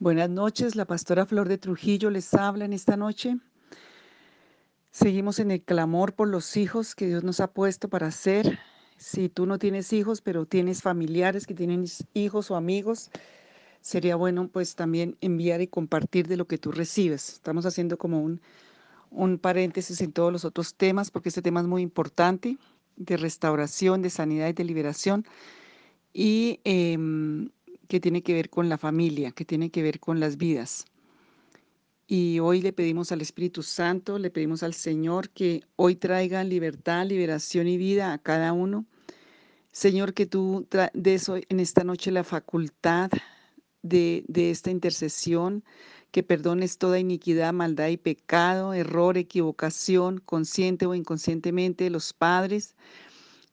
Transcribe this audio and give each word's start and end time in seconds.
Buenas 0.00 0.30
noches, 0.30 0.76
la 0.76 0.86
pastora 0.86 1.26
Flor 1.26 1.46
de 1.46 1.58
Trujillo 1.58 2.08
les 2.08 2.32
habla 2.32 2.64
en 2.64 2.72
esta 2.72 2.96
noche. 2.96 3.36
Seguimos 4.90 5.38
en 5.40 5.50
el 5.50 5.62
clamor 5.62 6.14
por 6.14 6.26
los 6.26 6.56
hijos 6.56 6.94
que 6.94 7.06
Dios 7.06 7.22
nos 7.22 7.38
ha 7.40 7.52
puesto 7.52 7.90
para 7.90 8.06
hacer. 8.06 8.58
Si 8.96 9.28
tú 9.28 9.44
no 9.44 9.58
tienes 9.58 9.92
hijos, 9.92 10.22
pero 10.22 10.46
tienes 10.46 10.80
familiares 10.80 11.46
que 11.46 11.52
tienen 11.52 11.84
hijos 12.14 12.50
o 12.50 12.56
amigos, 12.56 13.10
sería 13.82 14.16
bueno 14.16 14.48
pues 14.48 14.74
también 14.74 15.18
enviar 15.20 15.60
y 15.60 15.66
compartir 15.66 16.28
de 16.28 16.38
lo 16.38 16.46
que 16.46 16.56
tú 16.56 16.72
recibes. 16.72 17.34
Estamos 17.34 17.66
haciendo 17.66 17.98
como 17.98 18.22
un, 18.22 18.40
un 19.10 19.36
paréntesis 19.36 20.00
en 20.00 20.12
todos 20.12 20.32
los 20.32 20.46
otros 20.46 20.76
temas 20.76 21.10
porque 21.10 21.28
este 21.28 21.42
tema 21.42 21.60
es 21.60 21.66
muy 21.66 21.82
importante 21.82 22.56
de 22.96 23.18
restauración, 23.18 24.00
de 24.00 24.08
sanidad 24.08 24.48
y 24.48 24.54
de 24.54 24.64
liberación. 24.64 25.26
Y 26.14 26.60
em, 26.64 27.50
que 27.90 28.00
tiene 28.00 28.22
que 28.22 28.34
ver 28.34 28.48
con 28.50 28.68
la 28.68 28.78
familia, 28.78 29.32
que 29.32 29.44
tiene 29.44 29.70
que 29.70 29.82
ver 29.82 29.98
con 29.98 30.20
las 30.20 30.36
vidas. 30.36 30.84
Y 32.06 32.38
hoy 32.38 32.62
le 32.62 32.72
pedimos 32.72 33.10
al 33.10 33.20
Espíritu 33.20 33.64
Santo, 33.64 34.16
le 34.16 34.30
pedimos 34.30 34.62
al 34.62 34.74
Señor 34.74 35.28
que 35.30 35.64
hoy 35.74 35.96
traiga 35.96 36.44
libertad, 36.44 37.04
liberación 37.04 37.66
y 37.66 37.76
vida 37.76 38.12
a 38.12 38.18
cada 38.18 38.52
uno. 38.52 38.86
Señor, 39.72 40.14
que 40.14 40.26
tú 40.26 40.68
des 40.94 41.28
hoy 41.28 41.44
en 41.48 41.58
esta 41.58 41.82
noche 41.82 42.12
la 42.12 42.22
facultad 42.22 43.10
de, 43.82 44.24
esta 44.34 44.70
intercesión, 44.70 45.64
que 46.12 46.22
perdones 46.22 46.78
toda 46.78 47.00
iniquidad, 47.00 47.52
maldad 47.52 47.88
y 47.88 47.96
pecado, 47.96 48.72
error, 48.72 49.18
equivocación, 49.18 50.18
consciente 50.18 50.86
o 50.86 50.94
inconscientemente 50.94 51.84
de 51.84 51.90
los 51.90 52.12
padres, 52.12 52.76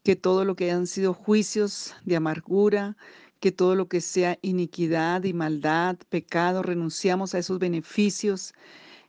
que 0.04 0.16
todo 0.16 0.46
lo 0.46 0.56
que 0.56 0.72
han 0.72 0.86
sido 0.86 1.16
juicios 1.16 1.96
de 2.06 2.16
amargura, 2.16 2.98
que 3.40 3.52
todo 3.52 3.76
lo 3.76 3.88
que 3.88 4.02
sea 4.02 4.38
iniquidad 4.42 5.24
y 5.24 5.34
maldad, 5.34 5.98
pecado, 6.10 6.64
renunciamos 6.64 7.36
a 7.36 7.40
esos 7.40 7.60
beneficios 7.60 8.54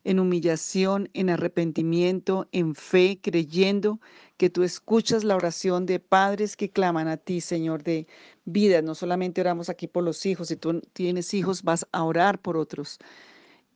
en 0.04 0.20
humillación, 0.20 1.10
en 1.12 1.30
arrepentimiento, 1.30 2.48
en 2.52 2.74
fe, 2.74 3.18
creyendo 3.20 4.00
que 4.36 4.48
tú 4.48 4.62
escuchas 4.62 5.24
la 5.24 5.36
oración 5.36 5.84
de 5.84 6.00
padres 6.00 6.56
que 6.56 6.70
claman 6.70 7.08
a 7.08 7.16
ti, 7.16 7.40
Señor, 7.40 7.82
de 7.82 8.06
vida. 8.44 8.80
No 8.80 8.94
solamente 8.94 9.40
oramos 9.40 9.68
aquí 9.68 9.86
por 9.86 10.04
los 10.04 10.24
hijos, 10.24 10.48
si 10.48 10.56
tú 10.56 10.80
tienes 10.92 11.34
hijos, 11.34 11.62
vas 11.62 11.86
a 11.92 12.04
orar 12.04 12.40
por 12.40 12.56
otros. 12.56 12.98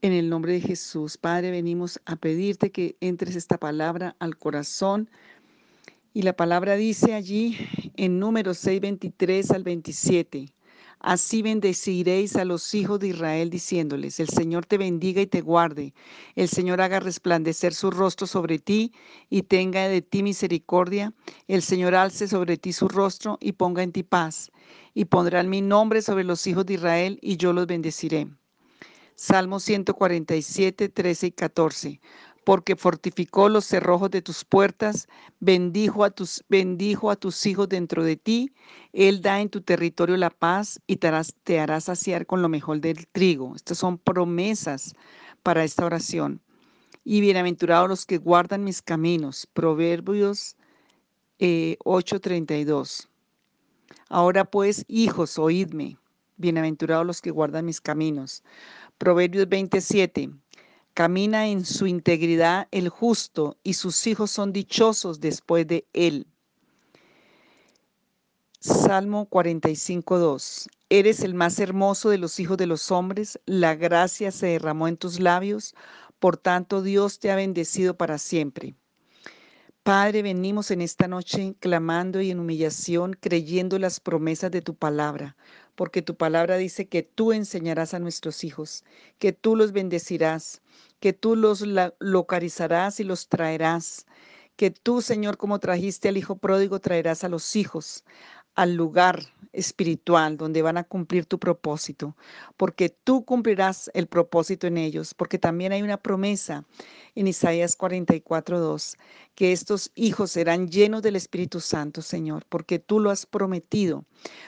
En 0.01 0.11
el 0.11 0.29
nombre 0.29 0.53
de 0.53 0.61
Jesús, 0.61 1.17
Padre, 1.17 1.51
venimos 1.51 2.01
a 2.05 2.15
pedirte 2.15 2.71
que 2.71 2.97
entres 2.99 3.35
esta 3.35 3.57
palabra 3.57 4.15
al 4.19 4.37
corazón 4.37 5.09
y 6.13 6.21
la 6.21 6.33
palabra 6.33 6.75
dice 6.75 7.13
allí 7.15 7.57
en 7.95 8.19
números 8.19 8.59
6, 8.59 8.81
23 8.81 9.51
al 9.51 9.63
27. 9.63 10.53
Así 10.99 11.41
bendeciréis 11.41 12.37
a 12.37 12.45
los 12.45 12.73
hijos 12.73 12.97
de 12.99 13.09
Israel 13.09 13.49
diciéndoles, 13.49 14.21
el 14.21 14.29
Señor 14.29 14.65
te 14.65 14.77
bendiga 14.77 15.21
y 15.21 15.27
te 15.27 15.41
guarde, 15.41 15.93
el 16.35 16.47
Señor 16.47 16.79
haga 16.79 17.01
resplandecer 17.01 17.73
su 17.73 17.91
rostro 17.91 18.25
sobre 18.25 18.57
ti 18.57 18.93
y 19.29 19.43
tenga 19.43 19.89
de 19.89 20.01
ti 20.01 20.23
misericordia, 20.23 21.13
el 21.49 21.61
Señor 21.61 21.93
alce 21.93 22.29
sobre 22.29 22.55
ti 22.55 22.71
su 22.71 22.87
rostro 22.87 23.37
y 23.41 23.51
ponga 23.51 23.83
en 23.83 23.91
ti 23.91 24.03
paz, 24.03 24.49
y 24.93 25.05
pondrán 25.05 25.49
mi 25.49 25.61
nombre 25.61 26.01
sobre 26.01 26.23
los 26.23 26.47
hijos 26.47 26.65
de 26.65 26.75
Israel 26.75 27.19
y 27.21 27.35
yo 27.35 27.51
los 27.51 27.67
bendeciré. 27.67 28.29
Salmo 29.15 29.59
147, 29.59 30.87
13 30.87 31.27
y 31.27 31.31
14 31.31 31.99
porque 32.45 32.75
fortificó 32.75 33.49
los 33.49 33.65
cerrojos 33.65 34.11
de 34.11 34.21
tus 34.21 34.43
puertas, 34.43 35.07
bendijo 35.39 36.03
a 36.03 36.09
tus, 36.09 36.43
bendijo 36.49 37.15
tus 37.15 37.45
hijos 37.45 37.69
dentro 37.69 38.03
de 38.03 38.15
ti, 38.15 38.51
Él 38.91 39.21
da 39.21 39.39
en 39.41 39.49
tu 39.49 39.61
territorio 39.61 40.17
la 40.17 40.29
paz 40.29 40.81
y 40.87 40.97
te, 40.97 41.07
harás, 41.07 41.35
hará 41.57 41.79
saciar 41.79 42.25
con 42.25 42.41
lo 42.41 42.49
mejor 42.49 42.81
del 42.81 43.07
trigo. 43.07 43.55
Estas 43.55 43.77
son 43.77 43.97
promesas 43.97 44.95
para 45.41 45.63
esta 45.63 45.85
oración. 45.85 46.41
Y 47.03 47.21
bienaventurados 47.21 47.89
los 47.89 48.05
que 48.05 48.17
guardan 48.17 48.63
mis 48.63 48.81
caminos. 48.81 49.47
Proverbios 49.53 50.55
8:32. 51.39 53.03
Eh, 53.03 53.07
Ahora 54.09 54.45
pues, 54.45 54.85
hijos, 54.87 55.37
oídme. 55.37 55.97
Bienaventurados 56.37 57.05
los 57.05 57.21
que 57.21 57.31
guardan 57.31 57.65
mis 57.65 57.81
caminos. 57.81 58.43
Proverbios 58.97 59.49
27. 59.49 60.29
Camina 60.93 61.47
en 61.47 61.65
su 61.65 61.87
integridad 61.87 62.67
el 62.69 62.87
justo 62.87 63.57
y 63.63 63.73
sus 63.73 64.05
hijos 64.05 64.29
son 64.29 64.53
dichosos 64.53 65.19
después 65.19 65.65
de 65.65 65.87
él. 65.93 66.27
Salmo 68.59 69.27
45.2. 69.27 70.67
Eres 70.89 71.21
el 71.21 71.33
más 71.33 71.59
hermoso 71.59 72.11
de 72.11 72.19
los 72.19 72.39
hijos 72.39 72.57
de 72.57 72.67
los 72.67 72.91
hombres, 72.91 73.39
la 73.47 73.73
gracia 73.73 74.31
se 74.31 74.45
derramó 74.45 74.87
en 74.87 74.97
tus 74.97 75.19
labios, 75.19 75.73
por 76.19 76.37
tanto 76.37 76.83
Dios 76.83 77.17
te 77.19 77.31
ha 77.31 77.35
bendecido 77.35 77.97
para 77.97 78.19
siempre. 78.19 78.75
Padre, 79.81 80.21
venimos 80.21 80.71
en 80.71 80.81
esta 80.81 81.07
noche 81.09 81.55
clamando 81.59 82.21
y 82.21 82.31
en 82.31 82.39
humillación, 82.39 83.17
creyendo 83.19 83.79
las 83.79 83.99
promesas 83.99 84.51
de 84.51 84.61
tu 84.61 84.75
palabra, 84.75 85.35
porque 85.75 86.01
tu 86.01 86.15
palabra 86.15 86.57
dice 86.57 86.87
que 86.87 87.03
tú 87.03 87.31
enseñarás 87.33 87.93
a 87.93 87.99
nuestros 87.99 88.43
hijos, 88.43 88.83
que 89.19 89.33
tú 89.33 89.55
los 89.55 89.71
bendecirás, 89.71 90.61
que 90.99 91.13
tú 91.13 91.35
los 91.35 91.63
localizarás 91.99 92.99
y 92.99 93.03
los 93.03 93.27
traerás, 93.27 94.05
que 94.55 94.71
tú, 94.71 95.01
Señor, 95.01 95.37
como 95.37 95.59
trajiste 95.59 96.09
al 96.09 96.17
Hijo 96.17 96.37
pródigo, 96.37 96.79
traerás 96.79 97.23
a 97.23 97.29
los 97.29 97.55
hijos 97.55 98.03
al 98.55 98.75
lugar 98.75 99.23
espiritual 99.53 100.35
donde 100.35 100.61
van 100.61 100.77
a 100.77 100.83
cumplir 100.83 101.25
tu 101.25 101.39
propósito, 101.39 102.17
porque 102.57 102.89
tú 102.89 103.23
cumplirás 103.23 103.89
el 103.93 104.07
propósito 104.07 104.67
en 104.67 104.77
ellos, 104.77 105.13
porque 105.13 105.37
también 105.37 105.71
hay 105.71 105.83
una 105.83 105.97
promesa 105.97 106.65
en 107.15 107.27
Isaías 107.27 107.77
44:2, 107.77 108.97
que 109.35 109.51
estos 109.51 109.91
hijos 109.95 110.31
serán 110.31 110.67
llenos 110.67 111.01
del 111.03 111.15
Espíritu 111.15 111.59
Santo, 111.59 112.01
Señor, 112.01 112.45
porque 112.49 112.79
tú 112.79 112.99
lo 112.99 113.11
has 113.11 113.25
prometido, 113.25 114.05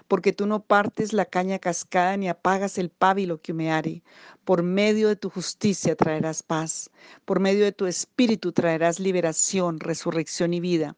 porque 0.07 0.33
tú 0.33 0.47
no 0.47 0.61
partes 0.61 1.13
la 1.13 1.25
caña 1.25 1.59
cascada 1.59 2.17
ni 2.17 2.27
apagas 2.27 2.77
el 2.77 2.89
pábilo 2.89 3.39
que 3.41 3.51
humeare. 3.51 4.03
Por 4.43 4.61
medio 4.61 5.07
de 5.07 5.15
tu 5.15 5.29
justicia 5.29 5.95
traerás 5.95 6.43
paz, 6.43 6.91
por 7.25 7.39
medio 7.39 7.63
de 7.63 7.71
tu 7.71 7.87
espíritu 7.87 8.51
traerás 8.51 8.99
liberación, 8.99 9.79
resurrección 9.79 10.53
y 10.53 10.59
vida, 10.59 10.95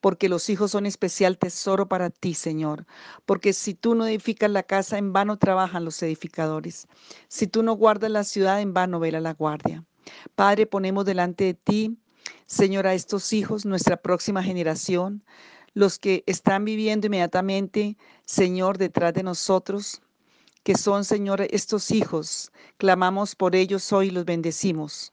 porque 0.00 0.28
los 0.28 0.48
hijos 0.50 0.72
son 0.72 0.86
especial 0.86 1.38
tesoro 1.38 1.88
para 1.88 2.10
ti, 2.10 2.34
Señor, 2.34 2.47
porque 3.26 3.52
si 3.52 3.74
tú 3.74 3.94
no 3.94 4.06
edificas 4.06 4.50
la 4.50 4.62
casa, 4.62 4.98
en 4.98 5.12
vano 5.12 5.38
trabajan 5.38 5.84
los 5.84 6.02
edificadores. 6.02 6.86
Si 7.28 7.46
tú 7.46 7.62
no 7.62 7.74
guardas 7.74 8.10
la 8.10 8.24
ciudad, 8.24 8.60
en 8.60 8.74
vano 8.74 9.00
vela 9.00 9.20
la 9.20 9.34
guardia. 9.34 9.84
Padre, 10.34 10.66
ponemos 10.66 11.04
delante 11.04 11.44
de 11.44 11.54
ti, 11.54 11.98
Señor, 12.46 12.86
a 12.86 12.94
estos 12.94 13.32
hijos, 13.32 13.66
nuestra 13.66 13.96
próxima 13.96 14.42
generación, 14.42 15.22
los 15.74 15.98
que 15.98 16.24
están 16.26 16.64
viviendo 16.64 17.06
inmediatamente, 17.06 17.96
Señor, 18.24 18.78
detrás 18.78 19.12
de 19.14 19.22
nosotros, 19.22 20.00
que 20.62 20.74
son, 20.74 21.04
Señor, 21.04 21.42
estos 21.50 21.90
hijos. 21.90 22.50
Clamamos 22.78 23.34
por 23.34 23.54
ellos 23.54 23.92
hoy 23.92 24.08
y 24.08 24.10
los 24.10 24.24
bendecimos. 24.24 25.12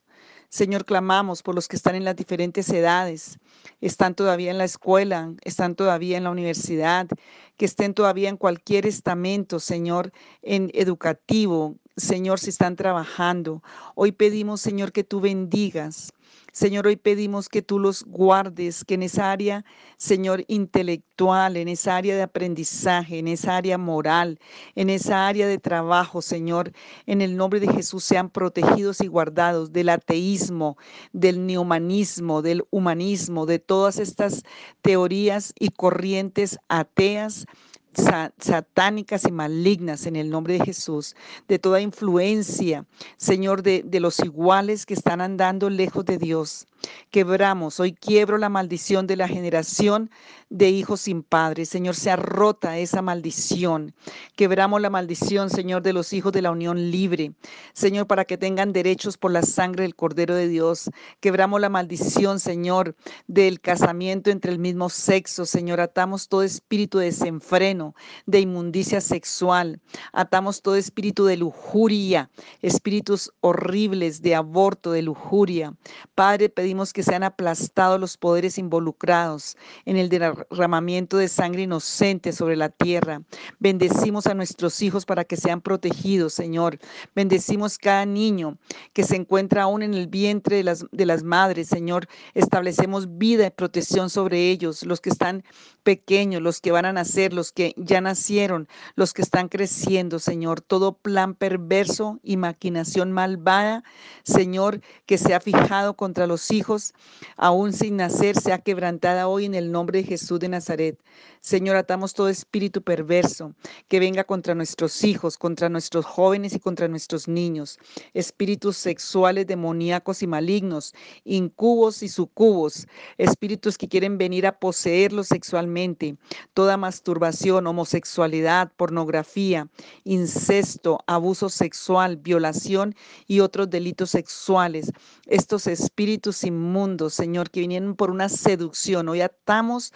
Señor, 0.55 0.85
clamamos 0.85 1.43
por 1.43 1.53
los 1.53 1.67
que 1.67 1.75
están 1.75 1.95
en 1.95 2.05
las 2.05 2.15
diferentes 2.15 2.69
edades, 2.69 3.39
están 3.81 4.15
todavía 4.15 4.51
en 4.51 4.57
la 4.57 4.63
escuela, 4.63 5.33
están 5.41 5.75
todavía 5.75 6.15
en 6.15 6.23
la 6.23 6.29
universidad, 6.29 7.09
que 7.57 7.65
estén 7.65 7.93
todavía 7.93 8.29
en 8.29 8.37
cualquier 8.37 8.85
estamento, 8.85 9.59
Señor, 9.59 10.13
en 10.41 10.71
educativo, 10.73 11.75
Señor, 11.97 12.39
si 12.39 12.51
están 12.51 12.77
trabajando. 12.77 13.61
Hoy 13.95 14.13
pedimos, 14.13 14.61
Señor, 14.61 14.93
que 14.93 15.03
tú 15.03 15.19
bendigas. 15.19 16.13
Señor, 16.55 16.87
hoy 16.87 16.95
pedimos 16.95 17.49
que 17.49 17.61
tú 17.61 17.79
los 17.79 18.05
guardes, 18.05 18.85
que 18.85 18.93
en 18.93 19.03
esa 19.03 19.29
área, 19.29 19.65
Señor, 19.97 20.45
intelectual, 20.47 21.57
en 21.57 21.67
esa 21.67 21.97
área 21.97 22.15
de 22.15 22.21
aprendizaje, 22.21 23.19
en 23.19 23.27
esa 23.27 23.57
área 23.57 23.77
moral, 23.77 24.39
en 24.73 24.89
esa 24.89 25.27
área 25.27 25.47
de 25.47 25.57
trabajo, 25.57 26.21
Señor, 26.21 26.71
en 27.07 27.19
el 27.19 27.35
nombre 27.35 27.59
de 27.59 27.67
Jesús 27.67 28.05
sean 28.05 28.29
protegidos 28.29 29.01
y 29.01 29.07
guardados 29.07 29.73
del 29.73 29.89
ateísmo, 29.89 30.77
del 31.11 31.45
neomanismo, 31.45 32.41
del 32.41 32.63
humanismo, 32.69 33.45
de 33.45 33.59
todas 33.59 33.99
estas 33.99 34.43
teorías 34.81 35.51
y 35.59 35.71
corrientes 35.71 36.57
ateas 36.69 37.47
satánicas 37.95 39.25
y 39.25 39.31
malignas 39.31 40.05
en 40.05 40.15
el 40.15 40.29
nombre 40.29 40.55
de 40.55 40.65
Jesús, 40.65 41.15
de 41.47 41.59
toda 41.59 41.81
influencia, 41.81 42.85
Señor, 43.17 43.63
de, 43.63 43.83
los 43.99 44.19
iguales 44.19 44.85
que 44.85 44.93
están 44.93 45.21
andando 45.21 45.69
lejos 45.69 46.05
de 46.05 46.17
Dios. 46.17 46.67
Quebramos, 47.09 47.79
hoy 47.79 47.93
quiebro 47.93 48.37
la 48.37 48.49
maldición 48.49 49.07
de 49.07 49.15
la 49.15 49.27
generación 49.27 50.11
de 50.49 50.69
hijos 50.69 51.01
sin 51.01 51.23
padre. 51.23 51.65
Señor, 51.65 51.95
sea 51.95 52.15
rota 52.15 52.77
esa 52.77 53.01
maldición. 53.01 53.93
Quebramos 54.35 54.81
la 54.81 54.89
maldición, 54.89 55.49
Señor, 55.49 55.81
de 55.81 55.93
los 55.93 56.13
hijos 56.13 56.31
de 56.31 56.41
la 56.41 56.51
unión 56.51 56.91
libre. 56.91 57.33
Señor, 57.73 58.05
para 58.05 58.25
que 58.25 58.37
tengan 58.37 58.73
derechos 58.73 59.17
por 59.17 59.31
la 59.31 59.41
sangre 59.41 59.83
del 59.83 59.95
Cordero 59.95 60.35
de 60.35 60.47
Dios. 60.47 60.91
Quebramos 61.19 61.59
la 61.59 61.69
maldición, 61.69 62.39
Señor, 62.39 62.95
del 63.27 63.61
casamiento 63.61 64.29
entre 64.29 64.51
el 64.51 64.59
mismo 64.59 64.89
sexo. 64.89 65.45
Señor, 65.45 65.81
atamos 65.81 66.27
todo 66.27 66.43
espíritu 66.43 66.99
de 66.99 67.05
desenfreno 67.05 67.84
de 68.25 68.39
inmundicia 68.39 69.01
sexual. 69.01 69.79
Atamos 70.13 70.61
todo 70.61 70.75
espíritu 70.75 71.25
de 71.25 71.37
lujuria, 71.37 72.29
espíritus 72.61 73.31
horribles 73.41 74.21
de 74.21 74.35
aborto, 74.35 74.91
de 74.91 75.01
lujuria. 75.01 75.73
Padre, 76.15 76.49
pedimos 76.49 76.93
que 76.93 77.03
sean 77.03 77.23
aplastados 77.23 77.99
los 77.99 78.17
poderes 78.17 78.57
involucrados 78.57 79.57
en 79.85 79.97
el 79.97 80.09
derramamiento 80.09 81.17
de 81.17 81.27
sangre 81.27 81.63
inocente 81.63 82.31
sobre 82.31 82.55
la 82.55 82.69
tierra. 82.69 83.21
Bendecimos 83.59 84.27
a 84.27 84.33
nuestros 84.33 84.81
hijos 84.81 85.05
para 85.05 85.23
que 85.25 85.37
sean 85.37 85.61
protegidos, 85.61 86.33
Señor. 86.33 86.79
Bendecimos 87.15 87.77
cada 87.77 88.05
niño 88.05 88.57
que 88.93 89.03
se 89.03 89.15
encuentra 89.15 89.63
aún 89.63 89.83
en 89.83 89.93
el 89.93 90.07
vientre 90.07 90.57
de 90.57 90.63
las, 90.63 90.85
de 90.91 91.05
las 91.05 91.23
madres, 91.23 91.67
Señor. 91.67 92.07
Establecemos 92.33 93.17
vida 93.17 93.47
y 93.47 93.51
protección 93.51 94.09
sobre 94.09 94.49
ellos, 94.49 94.83
los 94.83 95.01
que 95.01 95.09
están 95.09 95.43
pequeños, 95.83 96.41
los 96.41 96.61
que 96.61 96.71
van 96.71 96.85
a 96.85 96.93
nacer, 96.93 97.33
los 97.33 97.51
que 97.51 97.73
ya 97.75 98.01
nacieron, 98.01 98.67
los 98.95 99.13
que 99.13 99.21
están 99.21 99.49
creciendo, 99.49 100.19
Señor. 100.19 100.61
Todo 100.61 100.93
plan 100.97 101.35
perverso 101.35 102.19
y 102.23 102.37
maquinación 102.37 103.11
malvada, 103.11 103.83
Señor, 104.23 104.81
que 105.05 105.17
se 105.17 105.33
ha 105.33 105.39
fijado 105.39 105.95
contra 105.95 106.27
los 106.27 106.51
hijos, 106.51 106.93
aún 107.37 107.73
sin 107.73 107.97
nacer, 107.97 108.39
sea 108.39 108.59
quebrantada 108.59 109.27
hoy 109.27 109.45
en 109.45 109.55
el 109.55 109.71
nombre 109.71 110.01
de 110.01 110.07
Jesús 110.07 110.39
de 110.39 110.49
Nazaret. 110.49 110.99
Señor, 111.41 111.75
atamos 111.75 112.15
todo 112.15 112.27
espíritu 112.27 112.81
perverso 112.81 113.53
que 113.87 113.99
venga 113.99 114.23
contra 114.23 114.55
nuestros 114.55 115.03
hijos, 115.03 115.37
contra 115.37 115.69
nuestros 115.69 116.03
jóvenes 116.03 116.55
y 116.55 116.59
contra 116.59 116.87
nuestros 116.87 117.27
niños. 117.27 117.77
Espíritus 118.15 118.77
sexuales 118.77 119.45
demoníacos 119.45 120.23
y 120.23 120.27
malignos, 120.27 120.95
incubos 121.23 122.01
y 122.01 122.09
sucubos, 122.09 122.87
espíritus 123.19 123.77
que 123.77 123.87
quieren 123.87 124.17
venir 124.17 124.47
a 124.47 124.57
poseerlos 124.57 125.27
sexualmente. 125.27 126.17
Toda 126.55 126.77
masturbación, 126.77 127.64
homosexualidad, 127.67 128.71
pornografía, 128.75 129.67
incesto, 130.03 130.99
abuso 131.07 131.49
sexual, 131.49 132.17
violación 132.17 132.95
y 133.27 133.39
otros 133.39 133.69
delitos 133.69 134.11
sexuales. 134.11 134.91
Estos 135.25 135.67
espíritus 135.67 136.43
inmundos, 136.43 137.13
Señor, 137.13 137.49
que 137.49 137.61
vinieron 137.61 137.95
por 137.95 138.11
una 138.11 138.29
seducción. 138.29 139.09
Hoy 139.09 139.21
atamos 139.21 139.93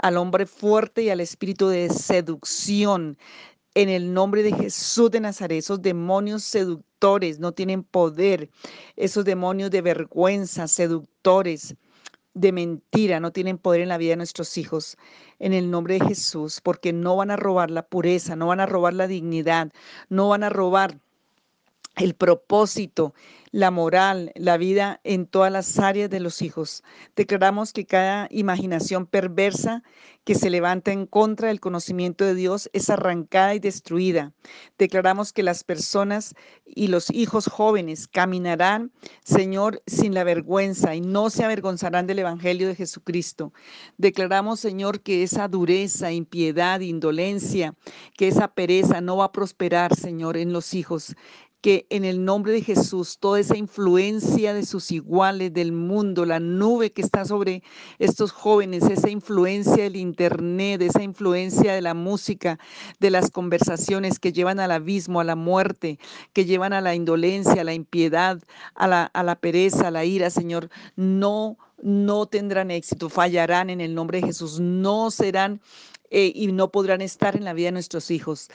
al 0.00 0.16
hombre 0.16 0.46
fuerte 0.46 1.02
y 1.02 1.10
al 1.10 1.20
espíritu 1.20 1.68
de 1.68 1.88
seducción. 1.90 3.18
En 3.74 3.88
el 3.88 4.14
nombre 4.14 4.42
de 4.44 4.52
Jesús 4.52 5.10
de 5.10 5.20
Nazaret, 5.20 5.58
esos 5.58 5.82
demonios 5.82 6.44
seductores 6.44 7.40
no 7.40 7.52
tienen 7.52 7.82
poder, 7.82 8.48
esos 8.94 9.24
demonios 9.24 9.70
de 9.70 9.82
vergüenza, 9.82 10.68
seductores, 10.68 11.74
de 12.34 12.52
mentira, 12.52 13.20
no 13.20 13.32
tienen 13.32 13.58
poder 13.58 13.80
en 13.82 13.88
la 13.88 13.98
vida 13.98 14.10
de 14.10 14.16
nuestros 14.16 14.58
hijos. 14.58 14.96
En 15.38 15.52
el 15.52 15.70
nombre 15.70 15.98
de 15.98 16.06
Jesús, 16.06 16.60
porque 16.60 16.92
no 16.92 17.16
van 17.16 17.30
a 17.30 17.36
robar 17.36 17.70
la 17.70 17.86
pureza, 17.88 18.36
no 18.36 18.48
van 18.48 18.60
a 18.60 18.66
robar 18.66 18.94
la 18.94 19.06
dignidad, 19.06 19.72
no 20.08 20.28
van 20.28 20.42
a 20.44 20.50
robar 20.50 21.00
el 21.96 22.14
propósito, 22.14 23.14
la 23.50 23.70
moral, 23.70 24.32
la 24.34 24.56
vida 24.56 25.00
en 25.04 25.26
todas 25.26 25.52
las 25.52 25.78
áreas 25.78 26.10
de 26.10 26.18
los 26.18 26.42
hijos. 26.42 26.82
Declaramos 27.14 27.72
que 27.72 27.86
cada 27.86 28.26
imaginación 28.30 29.06
perversa 29.06 29.84
que 30.24 30.34
se 30.34 30.50
levanta 30.50 30.90
en 30.90 31.06
contra 31.06 31.48
del 31.48 31.60
conocimiento 31.60 32.24
de 32.24 32.34
Dios 32.34 32.68
es 32.72 32.90
arrancada 32.90 33.54
y 33.54 33.60
destruida. 33.60 34.32
Declaramos 34.78 35.32
que 35.32 35.42
las 35.42 35.62
personas 35.62 36.34
y 36.64 36.88
los 36.88 37.10
hijos 37.10 37.46
jóvenes 37.46 38.08
caminarán, 38.08 38.90
Señor, 39.22 39.82
sin 39.86 40.14
la 40.14 40.24
vergüenza 40.24 40.94
y 40.94 41.00
no 41.00 41.30
se 41.30 41.44
avergonzarán 41.44 42.06
del 42.06 42.20
Evangelio 42.20 42.66
de 42.66 42.74
Jesucristo. 42.74 43.52
Declaramos, 43.98 44.60
Señor, 44.60 45.00
que 45.00 45.22
esa 45.22 45.46
dureza, 45.46 46.10
impiedad, 46.10 46.80
indolencia, 46.80 47.74
que 48.16 48.28
esa 48.28 48.48
pereza 48.48 49.00
no 49.00 49.18
va 49.18 49.26
a 49.26 49.32
prosperar, 49.32 49.94
Señor, 49.94 50.36
en 50.36 50.52
los 50.52 50.74
hijos 50.74 51.14
que 51.64 51.86
en 51.88 52.04
el 52.04 52.26
nombre 52.26 52.52
de 52.52 52.60
Jesús 52.60 53.16
toda 53.18 53.40
esa 53.40 53.56
influencia 53.56 54.52
de 54.52 54.66
sus 54.66 54.90
iguales 54.90 55.50
del 55.54 55.72
mundo, 55.72 56.26
la 56.26 56.38
nube 56.38 56.92
que 56.92 57.00
está 57.00 57.24
sobre 57.24 57.62
estos 57.98 58.32
jóvenes, 58.32 58.82
esa 58.82 59.08
influencia 59.08 59.84
del 59.84 59.96
Internet, 59.96 60.82
esa 60.82 61.02
influencia 61.02 61.72
de 61.72 61.80
la 61.80 61.94
música, 61.94 62.58
de 63.00 63.08
las 63.08 63.30
conversaciones 63.30 64.18
que 64.18 64.34
llevan 64.34 64.60
al 64.60 64.72
abismo, 64.72 65.20
a 65.20 65.24
la 65.24 65.36
muerte, 65.36 65.98
que 66.34 66.44
llevan 66.44 66.74
a 66.74 66.82
la 66.82 66.94
indolencia, 66.94 67.62
a 67.62 67.64
la 67.64 67.72
impiedad, 67.72 68.42
a 68.74 68.86
la, 68.86 69.04
a 69.04 69.22
la 69.22 69.36
pereza, 69.36 69.88
a 69.88 69.90
la 69.90 70.04
ira, 70.04 70.28
Señor, 70.28 70.68
no, 70.96 71.56
no 71.80 72.26
tendrán 72.26 72.70
éxito, 72.72 73.08
fallarán 73.08 73.70
en 73.70 73.80
el 73.80 73.94
nombre 73.94 74.20
de 74.20 74.26
Jesús, 74.26 74.60
no 74.60 75.10
serán 75.10 75.62
eh, 76.10 76.30
y 76.34 76.52
no 76.52 76.70
podrán 76.70 77.00
estar 77.00 77.36
en 77.36 77.44
la 77.44 77.54
vida 77.54 77.68
de 77.68 77.72
nuestros 77.72 78.10
hijos. 78.10 78.50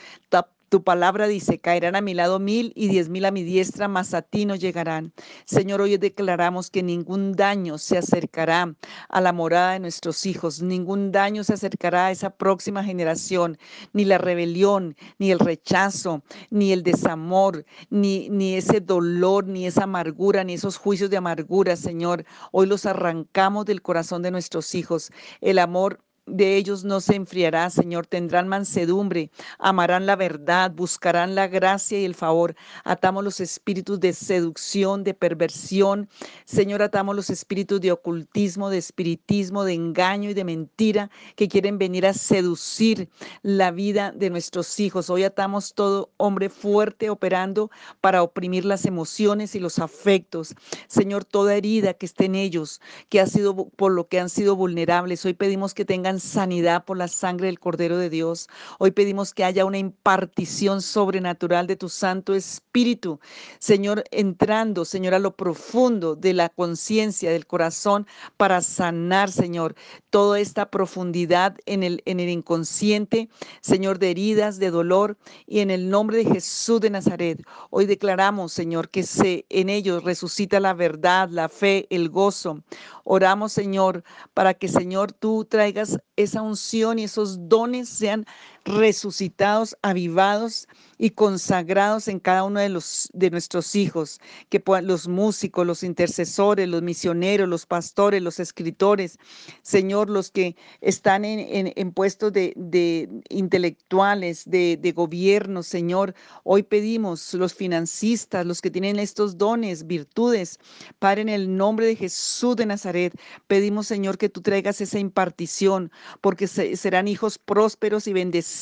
Tu 0.70 0.84
palabra 0.84 1.28
dice, 1.28 1.60
caerán 1.60 1.96
a 1.96 2.02
mi 2.02 2.14
lado 2.14 2.38
mil 2.38 2.74
y 2.76 2.90
diez 2.90 3.10
mil 3.10 3.26
a 3.26 3.32
mi 3.32 3.42
diestra, 3.42 3.88
mas 3.88 4.14
a 4.14 4.22
ti 4.22 4.46
no 4.46 4.56
llegarán. 4.56 5.14
Señor, 5.46 5.82
hoy 5.82 5.98
declaramos 5.98 6.70
que 6.70 6.84
ningún 6.84 7.34
daño 7.34 7.80
se 7.80 7.98
acercará 7.98 8.76
a 9.10 9.22
la 9.22 9.34
morada 9.34 9.74
de 9.74 9.80
nuestros 9.80 10.28
hijos, 10.28 10.62
ningún 10.62 11.12
daño 11.12 11.44
se 11.44 11.54
acercará 11.54 12.08
a 12.08 12.12
esa 12.12 12.30
próxima 12.30 12.84
generación, 12.84 13.58
ni 13.94 14.06
la 14.06 14.20
rebelión, 14.20 14.96
ni 15.18 15.32
el 15.32 15.40
rechazo, 15.40 16.22
ni 16.52 16.72
el 16.72 16.84
desamor, 16.84 17.66
ni, 17.90 18.30
ni 18.30 18.54
ese 18.54 18.80
dolor, 18.80 19.48
ni 19.48 19.66
esa 19.66 19.86
amargura, 19.86 20.44
ni 20.44 20.54
esos 20.54 20.78
juicios 20.78 21.10
de 21.10 21.18
amargura, 21.18 21.76
Señor. 21.78 22.26
Hoy 22.52 22.68
los 22.68 22.86
arrancamos 22.86 23.66
del 23.66 23.82
corazón 23.82 24.22
de 24.22 24.30
nuestros 24.30 24.76
hijos. 24.76 25.12
El 25.42 25.58
amor 25.58 26.04
de 26.30 26.56
ellos 26.56 26.84
no 26.84 27.02
se 27.02 27.16
enfriará, 27.16 27.70
Señor. 27.70 28.08
Tendrán 28.08 28.48
mansedumbre, 28.48 29.32
amarán 29.58 30.06
la 30.06 30.16
verdad, 30.16 30.72
buscarán 30.72 31.36
la 31.36 31.48
gracia 31.48 32.00
y 32.00 32.06
el 32.06 32.16
favor. 32.16 32.56
Atamos 32.84 33.24
los 33.24 33.40
espíritus 33.40 34.00
de 34.00 34.14
seducción, 34.14 35.04
de 35.04 35.14
perversión. 35.14 36.10
Señor, 36.46 36.82
atamos 36.82 37.16
los 37.16 37.30
espíritus 37.30 37.82
de 37.82 37.92
ocultismo, 37.92 38.70
de 38.70 38.78
espiritismo, 38.78 39.64
de 39.64 39.74
engaño 39.74 40.30
y 40.30 40.34
de 40.34 40.44
mentira 40.44 41.10
que 41.36 41.48
quieren 41.48 41.78
venir 41.78 42.06
a 42.06 42.14
seducir 42.14 43.10
la 43.42 43.72
vida 43.72 44.12
de 44.12 44.30
nuestros 44.30 44.80
hijos. 44.80 45.10
Hoy 45.10 45.24
atamos 45.24 45.74
todo 45.74 46.12
hombre 46.18 46.50
fuerte 46.50 47.10
operando 47.10 47.72
para 48.02 48.24
oprimir 48.24 48.66
las 48.66 48.86
emociones 48.86 49.56
y 49.56 49.60
los 49.60 49.80
afectos. 49.80 50.56
Señor, 50.88 51.26
toda 51.26 51.56
herida 51.56 51.94
que 51.94 52.06
esté 52.06 52.26
en 52.26 52.36
ellos, 52.36 52.82
que 53.10 53.20
ha 53.20 53.28
sido 53.28 53.70
por 53.70 53.92
lo 53.92 54.08
que 54.08 54.20
han 54.20 54.30
sido 54.30 54.56
vulnerables, 54.56 55.26
hoy 55.26 55.34
pedimos 55.34 55.74
que 55.74 55.86
tengan 55.86 56.19
sanidad 56.20 56.86
por 56.86 56.98
la 56.98 57.08
sangre 57.08 57.48
del 57.48 57.60
Cordero 57.60 57.98
de 57.98 58.10
Dios. 58.10 58.48
Hoy 58.80 58.92
pedimos 58.92 59.34
que 59.34 59.44
haya 59.44 59.66
una 59.66 59.78
impartición 59.78 60.82
sobrenatural 60.82 61.68
de 61.68 61.76
tu 61.76 61.90
Santo 61.90 62.36
Espíritu, 62.36 63.20
Señor, 63.60 64.04
entrando, 64.12 64.86
Señor, 64.86 65.14
a 65.14 65.20
lo 65.20 65.36
profundo 65.36 66.16
de 66.16 66.34
la 66.34 66.50
conciencia, 66.50 67.32
del 67.32 67.48
corazón, 67.48 68.08
para 68.38 68.62
sanar, 68.62 69.32
Señor, 69.32 69.76
toda 70.10 70.40
esta 70.40 70.70
profundidad 70.70 71.58
en 71.66 71.84
el, 71.84 72.02
en 72.06 72.20
el 72.20 72.30
inconsciente, 72.30 73.30
Señor, 73.62 74.00
de 74.00 74.12
heridas, 74.12 74.60
de 74.60 74.72
dolor, 74.72 75.18
y 75.48 75.60
en 75.60 75.72
el 75.72 75.90
nombre 75.90 76.18
de 76.18 76.26
Jesús 76.26 76.82
de 76.82 76.90
Nazaret, 76.90 77.44
hoy 77.70 77.86
declaramos, 77.86 78.54
Señor, 78.54 78.90
que 78.90 79.04
se, 79.04 79.46
en 79.50 79.70
ellos 79.70 80.04
resucita 80.04 80.60
la 80.60 80.74
verdad, 80.74 81.30
la 81.30 81.50
fe, 81.50 81.88
el 81.90 82.10
gozo. 82.10 82.64
Oramos, 83.04 83.54
Señor, 83.54 84.04
para 84.34 84.54
que, 84.54 84.68
Señor, 84.68 85.12
tú 85.12 85.46
traigas 85.46 85.99
esa 86.16 86.42
unción 86.42 87.00
y 87.00 87.04
esos 87.06 87.50
dones 87.50 87.90
sean 87.90 88.26
resucitados, 88.70 89.76
avivados 89.82 90.68
y 90.98 91.12
consagrados 91.12 92.08
en 92.08 92.20
cada 92.20 92.44
uno 92.44 92.60
de, 92.60 92.70
los, 92.70 93.10
de 93.14 93.32
nuestros 93.32 93.76
hijos, 93.76 94.20
que 94.50 94.62
los 94.84 95.08
músicos, 95.08 95.66
los 95.66 95.84
intercesores, 95.84 96.68
los 96.68 96.82
misioneros, 96.82 97.48
los 97.50 97.66
pastores, 97.66 98.22
los 98.22 98.40
escritores, 98.40 99.18
Señor, 99.64 100.10
los 100.10 100.30
que 100.30 100.56
están 100.82 101.26
en, 101.26 101.74
en, 101.76 101.92
puestos 101.92 102.32
de, 102.32 102.54
de 102.56 103.10
intelectuales, 103.30 104.44
de, 104.46 104.78
de 104.78 104.92
gobierno, 104.92 105.64
Señor, 105.64 106.14
hoy 106.44 106.64
pedimos 106.64 107.34
los 107.34 107.54
financistas, 107.54 108.46
los 108.46 108.62
que 108.62 108.70
tienen 108.70 109.00
estos 109.00 109.38
dones, 109.38 109.88
virtudes, 109.88 110.60
Padre, 111.00 111.22
en 111.22 111.30
el 111.30 111.58
nombre 111.58 111.88
de 111.88 111.96
Jesús 111.96 112.56
de 112.56 112.66
Nazaret, 112.66 113.14
pedimos, 113.48 113.88
Señor, 113.88 114.18
que 114.18 114.30
tú 114.30 114.42
traigas 114.42 114.82
esa 114.82 115.00
impartición, 115.00 115.92
porque 116.22 116.48
serán 116.48 117.08
hijos 117.08 117.38
prósperos 117.38 118.06
y 118.08 118.14
bendecidos, 118.14 118.59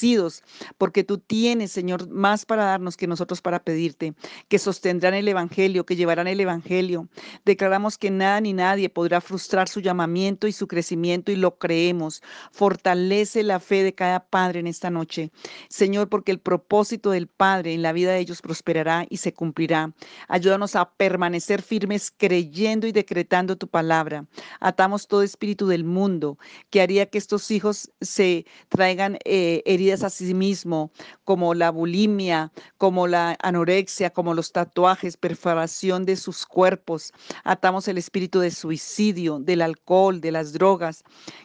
porque 0.77 1.03
tú 1.03 1.17
tienes, 1.17 1.71
Señor, 1.71 2.09
más 2.09 2.45
para 2.45 2.65
darnos 2.65 2.97
que 2.97 3.07
nosotros 3.07 3.41
para 3.41 3.63
pedirte, 3.63 4.13
que 4.47 4.59
sostendrán 4.59 5.13
el 5.13 5.27
Evangelio, 5.27 5.85
que 5.85 5.95
llevarán 5.95 6.27
el 6.27 6.39
Evangelio. 6.39 7.07
Declaramos 7.45 7.97
que 7.97 8.11
nada 8.11 8.41
ni 8.41 8.53
nadie 8.53 8.89
podrá 8.89 9.21
frustrar 9.21 9.67
su 9.69 9.79
llamamiento 9.79 10.47
y 10.47 10.51
su 10.51 10.67
crecimiento 10.67 11.31
y 11.31 11.35
lo 11.35 11.57
creemos. 11.57 12.21
Fortalece 12.51 13.43
la 13.43 13.59
fe 13.59 13.83
de 13.83 13.93
cada 13.93 14.25
padre 14.25 14.59
en 14.59 14.67
esta 14.67 14.89
noche, 14.89 15.31
Señor, 15.69 16.09
porque 16.09 16.31
el 16.31 16.39
propósito 16.39 17.11
del 17.11 17.27
Padre 17.27 17.73
en 17.73 17.81
la 17.81 17.93
vida 17.93 18.11
de 18.11 18.19
ellos 18.19 18.41
prosperará 18.41 19.05
y 19.09 19.17
se 19.17 19.33
cumplirá. 19.33 19.93
Ayúdanos 20.27 20.75
a 20.75 20.89
permanecer 20.91 21.61
firmes 21.61 22.11
creyendo 22.15 22.87
y 22.87 22.91
decretando 22.91 23.57
tu 23.57 23.67
palabra. 23.67 24.25
Atamos 24.59 25.07
todo 25.07 25.23
espíritu 25.23 25.67
del 25.67 25.83
mundo 25.83 26.37
que 26.69 26.81
haría 26.81 27.05
que 27.07 27.17
estos 27.17 27.51
hijos 27.51 27.91
se 28.01 28.45
traigan 28.69 29.17
eh, 29.25 29.63
heridas 29.77 30.03
a 30.03 30.09
sí 30.09 30.33
mismo, 30.33 30.91
como 31.23 31.53
la 31.53 31.71
bulimia, 31.71 32.51
como 32.77 33.07
la 33.07 33.37
anorexia, 33.41 34.09
como 34.09 34.33
los 34.33 34.51
tatuajes, 34.51 35.17
perforación 35.17 36.05
de 36.05 36.15
sus 36.15 36.45
cuerpos. 36.45 37.13
Atamos 37.43 37.87
el 37.87 37.97
espíritu 37.97 38.39
de 38.39 38.51
suicidio, 38.51 39.39
del 39.39 39.61
alcohol, 39.61 40.19
de 40.19 40.31
las 40.31 40.53
drogas, 40.53 41.03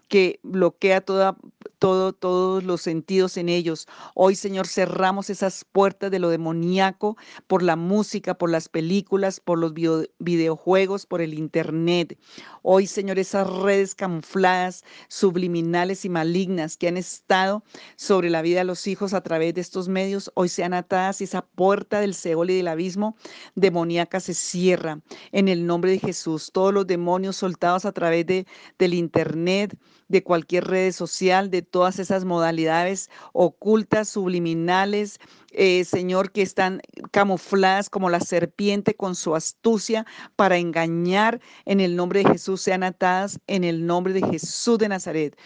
que 0.09 0.41
bloquea 0.43 1.01
toda, 1.01 1.37
todo, 1.83 2.13
todos 2.13 2.63
los 2.63 2.81
sentidos 2.81 3.37
en 3.37 3.49
ellos. 3.49 3.89
Hoy, 4.15 4.37
Señor, 4.37 4.69
cerramos 4.69 5.31
esas 5.31 5.65
puertas 5.65 6.13
de 6.13 6.21
lo 6.21 6.29
demoníaco 6.29 7.17
por 7.49 7.65
la 7.65 7.75
música, 7.75 8.35
por 8.35 8.51
las 8.51 8.69
películas, 8.69 9.41
por 9.41 9.59
los 9.59 9.73
videojuegos, 9.75 11.07
por 11.07 11.21
el 11.21 11.35
Internet. 11.35 12.17
Hoy, 12.63 12.87
Señor, 12.87 13.19
esas 13.19 13.51
redes 13.51 13.97
camufladas, 13.97 14.85
subliminales 15.09 16.05
y 16.05 16.09
malignas 16.09 16.77
que 16.77 16.87
han 16.87 16.97
estado 16.97 17.65
sobre 17.97 18.31
la 18.31 18.43
vida 18.43 18.61
de 18.61 18.65
los 18.65 18.87
hijos 18.87 19.13
a 19.13 19.23
través 19.23 19.53
de 19.55 19.61
estos 19.61 19.89
medios, 19.89 20.31
hoy 20.35 20.51
sean 20.51 20.75
atadas 20.75 21.21
y 21.21 21.25
esa 21.25 21.43
puerta 21.43 21.99
del 21.99 22.15
Seol 22.15 22.51
y 22.51 22.59
del 22.59 22.69
abismo 22.69 23.17
demoníaca 23.57 24.21
se 24.21 24.35
cierra 24.35 25.01
en 25.33 25.49
el 25.49 25.67
nombre 25.67 25.91
de 25.91 25.99
Jesús. 25.99 26.53
Todos 26.53 26.73
los 26.73 26.87
demonios 26.87 27.35
soltados 27.35 27.87
a 27.87 27.91
través 27.91 28.25
de, 28.27 28.47
del 28.79 28.95
Internet, 28.95 29.77
de 30.13 30.23
cualquier 30.23 30.65
red 30.67 30.93
social, 30.93 31.51
de 31.51 31.63
todas 31.63 31.99
esas 31.99 32.27
modalidades 32.27 33.11
ocultas, 33.33 34.11
subliminales, 34.11 35.19
eh, 35.53 35.85
Señor, 35.85 36.33
que 36.33 36.43
están 36.43 36.83
camufladas 37.11 37.89
como 37.89 38.11
la 38.11 38.21
serpiente 38.21 38.95
con 38.95 39.15
su 39.15 39.35
astucia 39.35 40.05
para 40.37 40.59
engañar 40.59 41.41
en 41.65 41.81
el 41.81 41.97
nombre 41.97 42.23
de 42.23 42.31
Jesús, 42.31 42.61
sean 42.61 42.83
atadas 42.83 43.41
en 43.47 43.65
el 43.65 43.87
nombre 43.87 44.13
de 44.13 44.21
Jesús 44.21 44.79
de 44.79 44.91
Nazaret. 44.91 45.37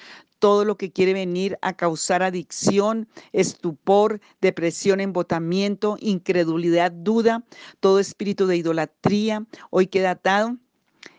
Todo 0.41 0.65
lo 0.65 0.77
que 0.77 0.93
quiere 0.93 1.15
venir 1.15 1.57
a 1.63 1.75
causar 1.75 2.25
adicción, 2.25 3.09
estupor, 3.33 4.21
depresión, 4.41 5.01
embotamiento, 5.01 5.97
incredulidad, 6.01 6.91
duda, 6.91 7.45
todo 7.79 8.01
espíritu 8.01 8.47
de 8.47 8.57
idolatría, 8.57 9.47
hoy 9.71 9.87
queda 9.87 10.11
atado 10.11 10.57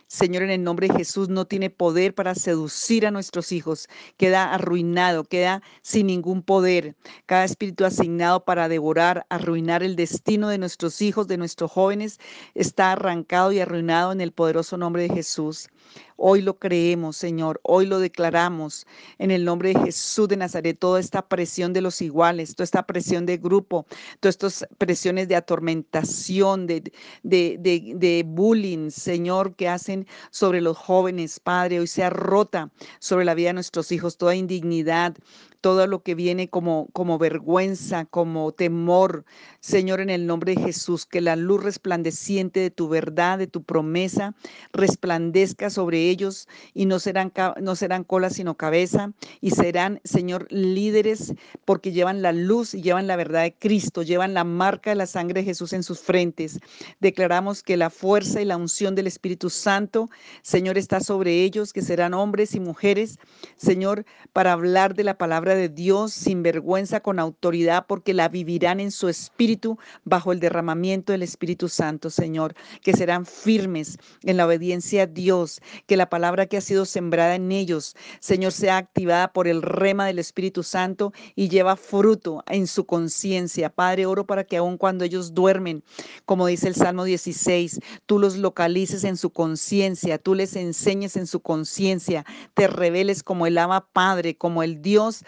Señor, 0.08 0.42
en 0.42 0.50
el 0.50 0.64
nombre 0.64 0.88
de 0.88 0.94
Jesús, 0.94 1.28
no 1.28 1.46
tiene 1.46 1.68
poder 1.68 2.14
para 2.14 2.34
seducir 2.34 3.06
a 3.06 3.10
nuestros 3.10 3.52
hijos. 3.52 3.88
Queda 4.16 4.54
arruinado, 4.54 5.24
queda 5.24 5.62
sin 5.82 6.06
ningún 6.06 6.42
poder. 6.42 6.96
Cada 7.26 7.44
espíritu 7.44 7.84
asignado 7.84 8.42
para 8.42 8.70
devorar, 8.70 9.26
arruinar 9.28 9.82
el 9.82 9.96
destino 9.96 10.48
de 10.48 10.56
nuestros 10.56 11.02
hijos, 11.02 11.28
de 11.28 11.36
nuestros 11.36 11.70
jóvenes, 11.70 12.18
está 12.54 12.92
arrancado 12.92 13.52
y 13.52 13.60
arruinado 13.60 14.10
en 14.12 14.22
el 14.22 14.32
poderoso 14.32 14.78
nombre 14.78 15.02
de 15.02 15.14
Jesús. 15.14 15.68
Hoy 16.16 16.42
lo 16.42 16.58
creemos, 16.58 17.16
Señor. 17.16 17.60
Hoy 17.62 17.86
lo 17.86 18.00
declaramos 18.00 18.86
en 19.18 19.30
el 19.30 19.44
nombre 19.44 19.72
de 19.72 19.80
Jesús 19.80 20.28
de 20.28 20.36
Nazaret. 20.36 20.78
Toda 20.78 21.00
esta 21.00 21.28
presión 21.28 21.72
de 21.72 21.80
los 21.80 22.02
iguales, 22.02 22.54
toda 22.54 22.64
esta 22.64 22.86
presión 22.86 23.24
de 23.26 23.36
grupo, 23.36 23.86
todas 24.20 24.34
estas 24.34 24.66
presiones 24.78 25.28
de 25.28 25.36
atormentación, 25.36 26.66
de, 26.66 26.92
de, 27.22 27.56
de, 27.58 27.92
de 27.94 28.24
bullying, 28.26 28.90
Señor, 28.90 29.54
que 29.54 29.68
hacen 29.68 30.06
sobre 30.30 30.60
los 30.60 30.76
jóvenes, 30.76 31.40
Padre, 31.40 31.80
hoy 31.80 31.86
sea 31.86 32.10
rota 32.10 32.70
sobre 32.98 33.24
la 33.24 33.34
vida 33.34 33.50
de 33.50 33.54
nuestros 33.54 33.92
hijos. 33.92 34.18
Toda 34.18 34.34
indignidad, 34.34 35.16
todo 35.60 35.86
lo 35.86 36.02
que 36.02 36.14
viene 36.14 36.48
como, 36.48 36.88
como 36.92 37.18
vergüenza, 37.18 38.04
como 38.04 38.52
temor. 38.52 39.24
Señor, 39.60 40.00
en 40.00 40.10
el 40.10 40.26
nombre 40.26 40.54
de 40.54 40.62
Jesús, 40.62 41.06
que 41.06 41.20
la 41.20 41.36
luz 41.36 41.62
resplandeciente 41.62 42.60
de 42.60 42.70
tu 42.70 42.88
verdad, 42.88 43.38
de 43.38 43.46
tu 43.46 43.62
promesa, 43.62 44.34
resplandezca 44.72 45.70
sobre 45.70 46.08
ellos 46.08 46.48
y 46.74 46.86
no 46.86 46.98
serán, 46.98 47.32
no 47.60 47.74
serán 47.74 48.04
cola 48.04 48.30
sino 48.30 48.56
cabeza 48.56 49.12
y 49.40 49.50
serán, 49.50 50.00
Señor, 50.04 50.46
líderes 50.50 51.34
porque 51.64 51.92
llevan 51.92 52.22
la 52.22 52.32
luz 52.32 52.74
y 52.74 52.82
llevan 52.82 53.06
la 53.06 53.16
verdad 53.16 53.42
de 53.42 53.54
Cristo, 53.54 54.02
llevan 54.02 54.34
la 54.34 54.44
marca 54.44 54.90
de 54.90 54.96
la 54.96 55.06
sangre 55.06 55.40
de 55.40 55.46
Jesús 55.46 55.72
en 55.72 55.82
sus 55.82 56.00
frentes. 56.00 56.60
Declaramos 57.00 57.62
que 57.62 57.76
la 57.76 57.90
fuerza 57.90 58.40
y 58.40 58.44
la 58.44 58.56
unción 58.56 58.94
del 58.94 59.06
Espíritu 59.06 59.50
Santo, 59.50 60.08
Señor, 60.42 60.78
está 60.78 61.00
sobre 61.00 61.42
ellos, 61.42 61.72
que 61.72 61.82
serán 61.82 62.14
hombres 62.14 62.54
y 62.54 62.60
mujeres, 62.60 63.18
Señor, 63.56 64.04
para 64.32 64.52
hablar 64.52 64.94
de 64.94 65.04
la 65.04 65.18
palabra 65.18 65.47
de 65.54 65.68
Dios 65.68 66.12
sin 66.12 66.42
vergüenza, 66.42 67.00
con 67.00 67.18
autoridad, 67.18 67.86
porque 67.86 68.14
la 68.14 68.28
vivirán 68.28 68.80
en 68.80 68.90
su 68.90 69.08
espíritu 69.08 69.78
bajo 70.04 70.32
el 70.32 70.40
derramamiento 70.40 71.12
del 71.12 71.22
Espíritu 71.22 71.68
Santo, 71.68 72.10
Señor, 72.10 72.54
que 72.82 72.92
serán 72.92 73.26
firmes 73.26 73.98
en 74.22 74.36
la 74.36 74.46
obediencia 74.46 75.02
a 75.02 75.06
Dios, 75.06 75.60
que 75.86 75.96
la 75.96 76.08
palabra 76.08 76.46
que 76.46 76.56
ha 76.56 76.60
sido 76.60 76.84
sembrada 76.84 77.34
en 77.34 77.52
ellos, 77.52 77.96
Señor, 78.20 78.52
sea 78.52 78.76
activada 78.76 79.32
por 79.32 79.48
el 79.48 79.62
rema 79.62 80.06
del 80.06 80.18
Espíritu 80.18 80.62
Santo 80.62 81.12
y 81.34 81.48
lleva 81.48 81.76
fruto 81.76 82.42
en 82.46 82.66
su 82.66 82.84
conciencia. 82.86 83.70
Padre, 83.70 84.06
oro 84.06 84.26
para 84.26 84.44
que 84.44 84.56
aun 84.56 84.78
cuando 84.78 85.04
ellos 85.04 85.34
duermen, 85.34 85.82
como 86.24 86.46
dice 86.46 86.68
el 86.68 86.74
Salmo 86.74 87.04
16, 87.04 87.80
tú 88.06 88.18
los 88.18 88.36
localices 88.36 89.04
en 89.04 89.16
su 89.16 89.30
conciencia, 89.30 90.18
tú 90.18 90.34
les 90.34 90.56
enseñes 90.56 91.16
en 91.16 91.26
su 91.26 91.40
conciencia, 91.40 92.24
te 92.54 92.66
reveles 92.66 93.22
como 93.22 93.46
el 93.46 93.58
ama 93.58 93.88
Padre, 93.92 94.36
como 94.36 94.62
el 94.62 94.82
Dios 94.82 95.24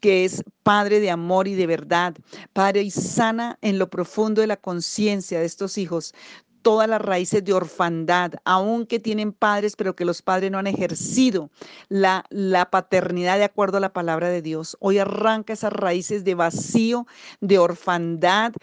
que 0.00 0.24
es 0.24 0.42
Padre 0.62 1.00
de 1.00 1.10
amor 1.10 1.48
y 1.48 1.54
de 1.54 1.66
verdad, 1.66 2.14
Padre 2.52 2.82
y 2.82 2.90
sana 2.90 3.58
en 3.62 3.78
lo 3.78 3.88
profundo 3.88 4.40
de 4.40 4.46
la 4.46 4.56
conciencia 4.56 5.40
de 5.40 5.46
estos 5.46 5.78
hijos 5.78 6.14
todas 6.64 6.88
las 6.88 7.00
raíces 7.00 7.44
de 7.44 7.52
orfandad, 7.52 8.32
aunque 8.44 8.98
tienen 8.98 9.32
padres, 9.32 9.76
pero 9.76 9.94
que 9.94 10.06
los 10.06 10.22
padres 10.22 10.50
no 10.50 10.58
han 10.58 10.66
ejercido 10.66 11.50
la, 11.90 12.24
la 12.30 12.70
paternidad 12.70 13.36
de 13.36 13.44
acuerdo 13.44 13.76
a 13.76 13.80
la 13.80 13.92
palabra 13.92 14.30
de 14.30 14.40
Dios. 14.40 14.74
Hoy 14.80 14.98
arranca 14.98 15.52
esas 15.52 15.74
raíces 15.74 16.24
de 16.24 16.34
vacío, 16.34 17.06
de 17.42 17.58
orfandad, 17.58 18.54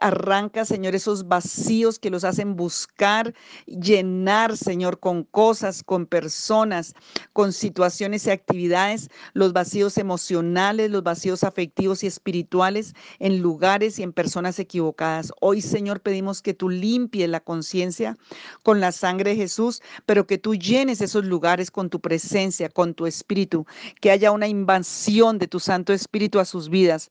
arranca, 0.00 0.64
Señor, 0.64 0.94
esos 0.94 1.26
vacíos 1.26 1.98
que 1.98 2.10
los 2.10 2.22
hacen 2.22 2.54
buscar, 2.54 3.34
llenar, 3.66 4.56
Señor, 4.56 5.00
con 5.00 5.24
cosas, 5.24 5.82
con 5.82 6.06
personas, 6.06 6.94
con 7.32 7.52
situaciones 7.52 8.24
y 8.26 8.30
actividades, 8.30 9.10
los 9.32 9.52
vacíos 9.52 9.98
emocionales, 9.98 10.92
los 10.92 11.02
vacíos 11.02 11.42
afectivos 11.42 12.04
y 12.04 12.06
espirituales 12.06 12.94
en 13.18 13.40
lugares 13.40 13.98
y 13.98 14.04
en 14.04 14.12
personas 14.12 14.60
equivocadas. 14.60 15.32
Hoy, 15.40 15.60
Señor, 15.60 16.00
pedimos 16.00 16.40
que 16.40 16.54
tú 16.54 16.68
limpies 16.68 17.28
la 17.28 17.40
conciencia 17.48 18.18
con 18.62 18.78
la 18.78 18.92
sangre 18.92 19.30
de 19.30 19.36
Jesús, 19.36 19.80
pero 20.04 20.26
que 20.26 20.36
tú 20.36 20.54
llenes 20.54 21.00
esos 21.00 21.24
lugares 21.24 21.70
con 21.70 21.88
tu 21.88 21.98
presencia, 21.98 22.68
con 22.68 22.92
tu 22.92 23.06
espíritu, 23.06 23.66
que 24.02 24.10
haya 24.10 24.32
una 24.32 24.48
invasión 24.48 25.38
de 25.38 25.48
tu 25.48 25.58
Santo 25.58 25.94
Espíritu 25.94 26.40
a 26.40 26.44
sus 26.44 26.68
vidas 26.68 27.10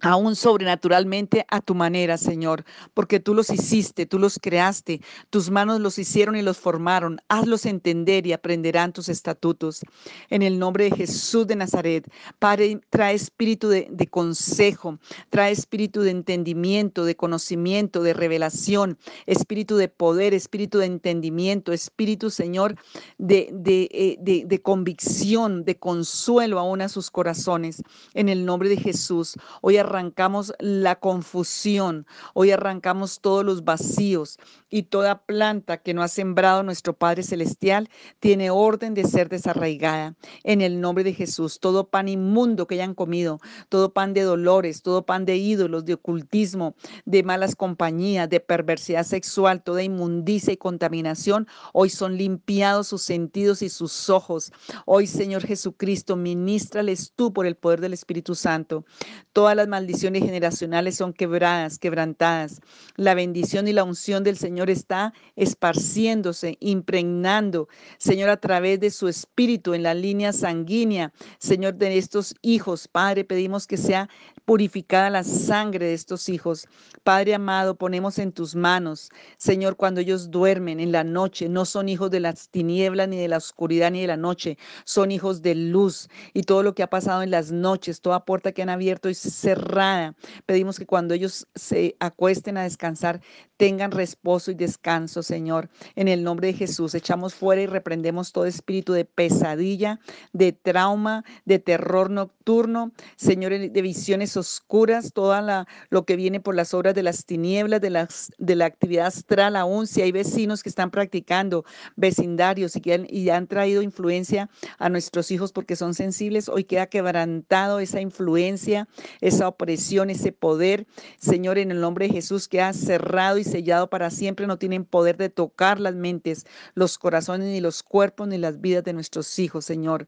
aún 0.00 0.36
sobrenaturalmente 0.36 1.44
a 1.48 1.60
tu 1.60 1.74
manera, 1.74 2.16
Señor, 2.16 2.64
porque 2.94 3.20
tú 3.20 3.34
los 3.34 3.50
hiciste, 3.50 4.06
tú 4.06 4.18
los 4.18 4.38
creaste, 4.38 5.00
tus 5.30 5.50
manos 5.50 5.80
los 5.80 5.98
hicieron 5.98 6.36
y 6.36 6.42
los 6.42 6.58
formaron. 6.58 7.20
Hazlos 7.28 7.66
entender 7.66 8.26
y 8.26 8.32
aprenderán 8.32 8.92
tus 8.92 9.08
estatutos. 9.08 9.82
En 10.28 10.42
el 10.42 10.58
nombre 10.58 10.84
de 10.84 10.96
Jesús 10.96 11.46
de 11.46 11.56
Nazaret, 11.56 12.10
Padre, 12.38 12.80
trae 12.90 13.14
espíritu 13.14 13.68
de, 13.68 14.08
consejo, 14.10 14.98
trae 15.28 15.52
espíritu 15.52 16.02
de 16.02 16.10
entendimiento, 16.10 17.04
de 17.04 17.16
conocimiento, 17.16 18.02
de 18.02 18.14
revelación, 18.14 18.98
espíritu 19.26 19.76
de 19.76 19.88
poder, 19.88 20.34
espíritu 20.34 20.78
de 20.78 20.86
entendimiento, 20.86 21.72
espíritu, 21.72 22.30
Señor, 22.30 22.76
de, 23.18 23.50
de, 23.52 23.88
eh, 23.92 24.16
de, 24.20 24.44
de 24.46 24.62
convicción, 24.62 25.64
de 25.64 25.76
consuelo 25.78 26.58
aún 26.58 26.80
a 26.80 26.88
sus 26.88 27.10
corazones. 27.10 27.82
En 28.14 28.28
el 28.28 28.44
nombre 28.44 28.68
de 28.68 28.76
Jesús, 28.76 29.34
hoy 29.60 29.76
arrancamos 29.90 30.54
la 30.60 31.00
confusión, 31.00 32.06
hoy 32.32 32.52
arrancamos 32.52 33.20
todos 33.20 33.44
los 33.44 33.64
vacíos 33.64 34.38
y 34.70 34.84
toda 34.84 35.24
planta 35.24 35.78
que 35.78 35.92
no 35.92 36.02
ha 36.02 36.08
sembrado 36.08 36.62
nuestro 36.62 36.94
Padre 36.96 37.22
Celestial 37.22 37.90
tiene 38.20 38.50
orden 38.50 38.94
de 38.94 39.04
ser 39.04 39.28
desarraigada. 39.28 40.16
En 40.44 40.60
el 40.60 40.80
nombre 40.80 41.04
de 41.04 41.12
Jesús, 41.12 41.58
todo 41.60 41.88
pan 41.88 42.08
inmundo 42.08 42.66
que 42.66 42.76
hayan 42.76 42.94
comido, 42.94 43.40
todo 43.68 43.92
pan 43.92 44.14
de 44.14 44.22
dolores, 44.22 44.82
todo 44.82 45.04
pan 45.04 45.24
de 45.24 45.36
ídolos, 45.36 45.84
de 45.84 45.94
ocultismo, 45.94 46.74
de 47.04 47.22
malas 47.22 47.56
compañías, 47.56 48.30
de 48.30 48.40
perversidad 48.40 49.04
sexual, 49.04 49.62
toda 49.62 49.82
inmundicia 49.82 50.52
y 50.52 50.56
contaminación, 50.56 51.48
hoy 51.72 51.90
son 51.90 52.16
limpiados 52.16 52.86
sus 52.88 53.02
sentidos 53.02 53.62
y 53.62 53.68
sus 53.68 54.08
ojos. 54.08 54.52
Hoy, 54.86 55.06
Señor 55.06 55.44
Jesucristo, 55.44 56.16
ministrales 56.16 57.12
tú 57.16 57.32
por 57.32 57.46
el 57.46 57.56
poder 57.56 57.80
del 57.80 57.92
Espíritu 57.92 58.34
Santo. 58.34 58.84
Todas 59.32 59.56
las 59.56 59.68
maldiciones 59.68 60.22
generacionales 60.22 60.96
son 60.96 61.12
quebradas, 61.12 61.78
quebrantadas. 61.78 62.60
La 62.96 63.14
bendición 63.14 63.66
y 63.68 63.72
la 63.72 63.84
unción 63.84 64.22
del 64.22 64.36
Señor 64.36 64.59
Señor, 64.60 64.68
está 64.68 65.14
esparciéndose, 65.36 66.58
impregnando, 66.60 67.68
Señor, 67.96 68.28
a 68.28 68.36
través 68.36 68.78
de 68.78 68.90
su 68.90 69.08
espíritu 69.08 69.72
en 69.72 69.82
la 69.82 69.94
línea 69.94 70.34
sanguínea, 70.34 71.14
Señor, 71.38 71.76
de 71.76 71.96
estos 71.96 72.34
hijos. 72.42 72.86
Padre, 72.86 73.24
pedimos 73.24 73.66
que 73.66 73.78
sea 73.78 74.10
purificada 74.44 75.08
la 75.08 75.24
sangre 75.24 75.86
de 75.86 75.94
estos 75.94 76.28
hijos. 76.28 76.66
Padre 77.04 77.34
amado, 77.34 77.74
ponemos 77.74 78.18
en 78.18 78.32
tus 78.32 78.54
manos, 78.54 79.08
Señor, 79.38 79.76
cuando 79.76 80.02
ellos 80.02 80.30
duermen 80.30 80.78
en 80.78 80.92
la 80.92 81.04
noche, 81.04 81.48
no 81.48 81.64
son 81.64 81.88
hijos 81.88 82.10
de 82.10 82.20
las 82.20 82.50
tinieblas, 82.50 83.08
ni 83.08 83.16
de 83.16 83.28
la 83.28 83.38
oscuridad, 83.38 83.90
ni 83.90 84.02
de 84.02 84.08
la 84.08 84.18
noche, 84.18 84.58
son 84.84 85.10
hijos 85.10 85.40
de 85.40 85.54
luz. 85.54 86.10
Y 86.34 86.42
todo 86.42 86.62
lo 86.62 86.74
que 86.74 86.82
ha 86.82 86.90
pasado 86.90 87.22
en 87.22 87.30
las 87.30 87.50
noches, 87.50 88.02
toda 88.02 88.26
puerta 88.26 88.52
que 88.52 88.60
han 88.60 88.68
abierto 88.68 89.08
y 89.08 89.14
cerrada, 89.14 90.14
pedimos 90.44 90.78
que 90.78 90.84
cuando 90.84 91.14
ellos 91.14 91.46
se 91.54 91.96
acuesten 91.98 92.58
a 92.58 92.64
descansar, 92.64 93.22
tengan 93.60 93.90
reposo 93.90 94.50
y 94.50 94.54
descanso, 94.54 95.22
Señor. 95.22 95.68
En 95.94 96.08
el 96.08 96.24
nombre 96.24 96.46
de 96.46 96.54
Jesús, 96.54 96.94
echamos 96.94 97.34
fuera 97.34 97.60
y 97.60 97.66
reprendemos 97.66 98.32
todo 98.32 98.46
espíritu 98.46 98.94
de 98.94 99.04
pesadilla, 99.04 100.00
de 100.32 100.52
trauma, 100.52 101.26
de 101.44 101.58
terror 101.58 102.08
nocturno, 102.08 102.92
Señor, 103.16 103.52
de 103.52 103.82
visiones 103.82 104.38
oscuras, 104.38 105.12
toda 105.12 105.42
la, 105.42 105.68
lo 105.90 106.06
que 106.06 106.16
viene 106.16 106.40
por 106.40 106.54
las 106.54 106.72
obras 106.72 106.94
de 106.94 107.02
las 107.02 107.26
tinieblas, 107.26 107.82
de, 107.82 107.90
las, 107.90 108.32
de 108.38 108.54
la 108.54 108.64
actividad 108.64 109.08
astral, 109.08 109.56
aún 109.56 109.86
si 109.86 110.00
hay 110.00 110.10
vecinos 110.10 110.62
que 110.62 110.70
están 110.70 110.90
practicando 110.90 111.66
vecindarios 111.96 112.74
y, 112.76 112.80
que 112.80 112.94
han, 112.94 113.06
y 113.10 113.28
han 113.28 113.46
traído 113.46 113.82
influencia 113.82 114.48
a 114.78 114.88
nuestros 114.88 115.30
hijos 115.30 115.52
porque 115.52 115.76
son 115.76 115.92
sensibles, 115.92 116.48
hoy 116.48 116.64
queda 116.64 116.86
quebrantado 116.86 117.78
esa 117.78 118.00
influencia, 118.00 118.88
esa 119.20 119.48
opresión, 119.48 120.08
ese 120.08 120.32
poder, 120.32 120.86
Señor, 121.18 121.58
en 121.58 121.70
el 121.70 121.82
nombre 121.82 122.06
de 122.06 122.14
Jesús, 122.14 122.48
que 122.48 122.62
ha 122.62 122.72
cerrado 122.72 123.36
y 123.36 123.49
sellado 123.50 123.90
para 123.90 124.10
siempre, 124.10 124.46
no 124.46 124.58
tienen 124.58 124.84
poder 124.84 125.16
de 125.16 125.28
tocar 125.28 125.80
las 125.80 125.94
mentes, 125.94 126.46
los 126.74 126.98
corazones, 126.98 127.48
ni 127.48 127.60
los 127.60 127.82
cuerpos, 127.82 128.28
ni 128.28 128.38
las 128.38 128.60
vidas 128.60 128.84
de 128.84 128.92
nuestros 128.92 129.38
hijos, 129.38 129.64
Señor. 129.64 130.06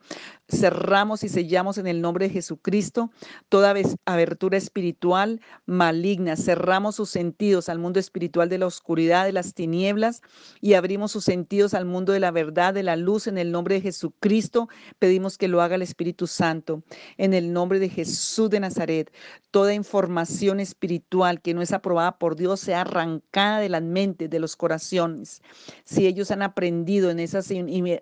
Cerramos 0.49 1.25
y 1.25 1.28
sellamos 1.28 1.78
en 1.78 1.87
el 1.87 2.00
nombre 2.00 2.28
de 2.28 2.34
Jesucristo 2.34 3.11
toda 3.49 3.75
abertura 4.04 4.56
espiritual 4.56 5.40
maligna. 5.66 6.37
Cerramos 6.37 6.96
sus 6.96 7.11
sentidos 7.11 7.68
al 7.68 7.78
mundo 7.78 7.99
espiritual 7.99 8.49
de 8.49 8.58
la 8.58 8.66
oscuridad, 8.66 9.25
de 9.25 9.32
las 9.32 9.54
tinieblas, 9.54 10.22
y 10.61 10.75
abrimos 10.75 11.12
sus 11.12 11.25
sentidos 11.25 11.75
al 11.75 11.84
mundo 11.84 12.12
de 12.12 12.20
la 12.20 12.30
verdad, 12.30 12.75
de 12.75 12.82
la 12.82 12.96
luz, 12.96 13.26
en 13.26 13.38
el 13.38 13.50
nombre 13.50 13.76
de 13.76 13.80
Jesucristo. 13.80 14.68
Pedimos 14.99 15.38
que 15.38 15.49
lo 15.49 15.62
haga 15.62 15.75
el 15.75 15.82
Espíritu 15.82 16.26
Santo. 16.26 16.82
En 17.16 17.34
el 17.34 17.52
nombre 17.52 17.78
de 17.78 17.88
Jesús 17.88 18.50
de 18.50 18.61
Nazaret, 18.61 19.12
toda 19.50 19.75
información 19.75 20.61
espiritual 20.61 21.40
que 21.40 21.54
no 21.54 21.62
es 21.62 21.72
aprobada 21.72 22.18
por 22.18 22.37
Dios 22.37 22.61
sea 22.61 22.82
arrancada 22.82 23.31
de 23.32 23.68
las 23.68 23.82
mentes, 23.82 24.28
de 24.28 24.38
los 24.38 24.56
corazones. 24.56 25.42
Si 25.84 26.06
ellos 26.06 26.30
han 26.30 26.42
aprendido 26.42 27.10
en 27.10 27.18
esas 27.18 27.50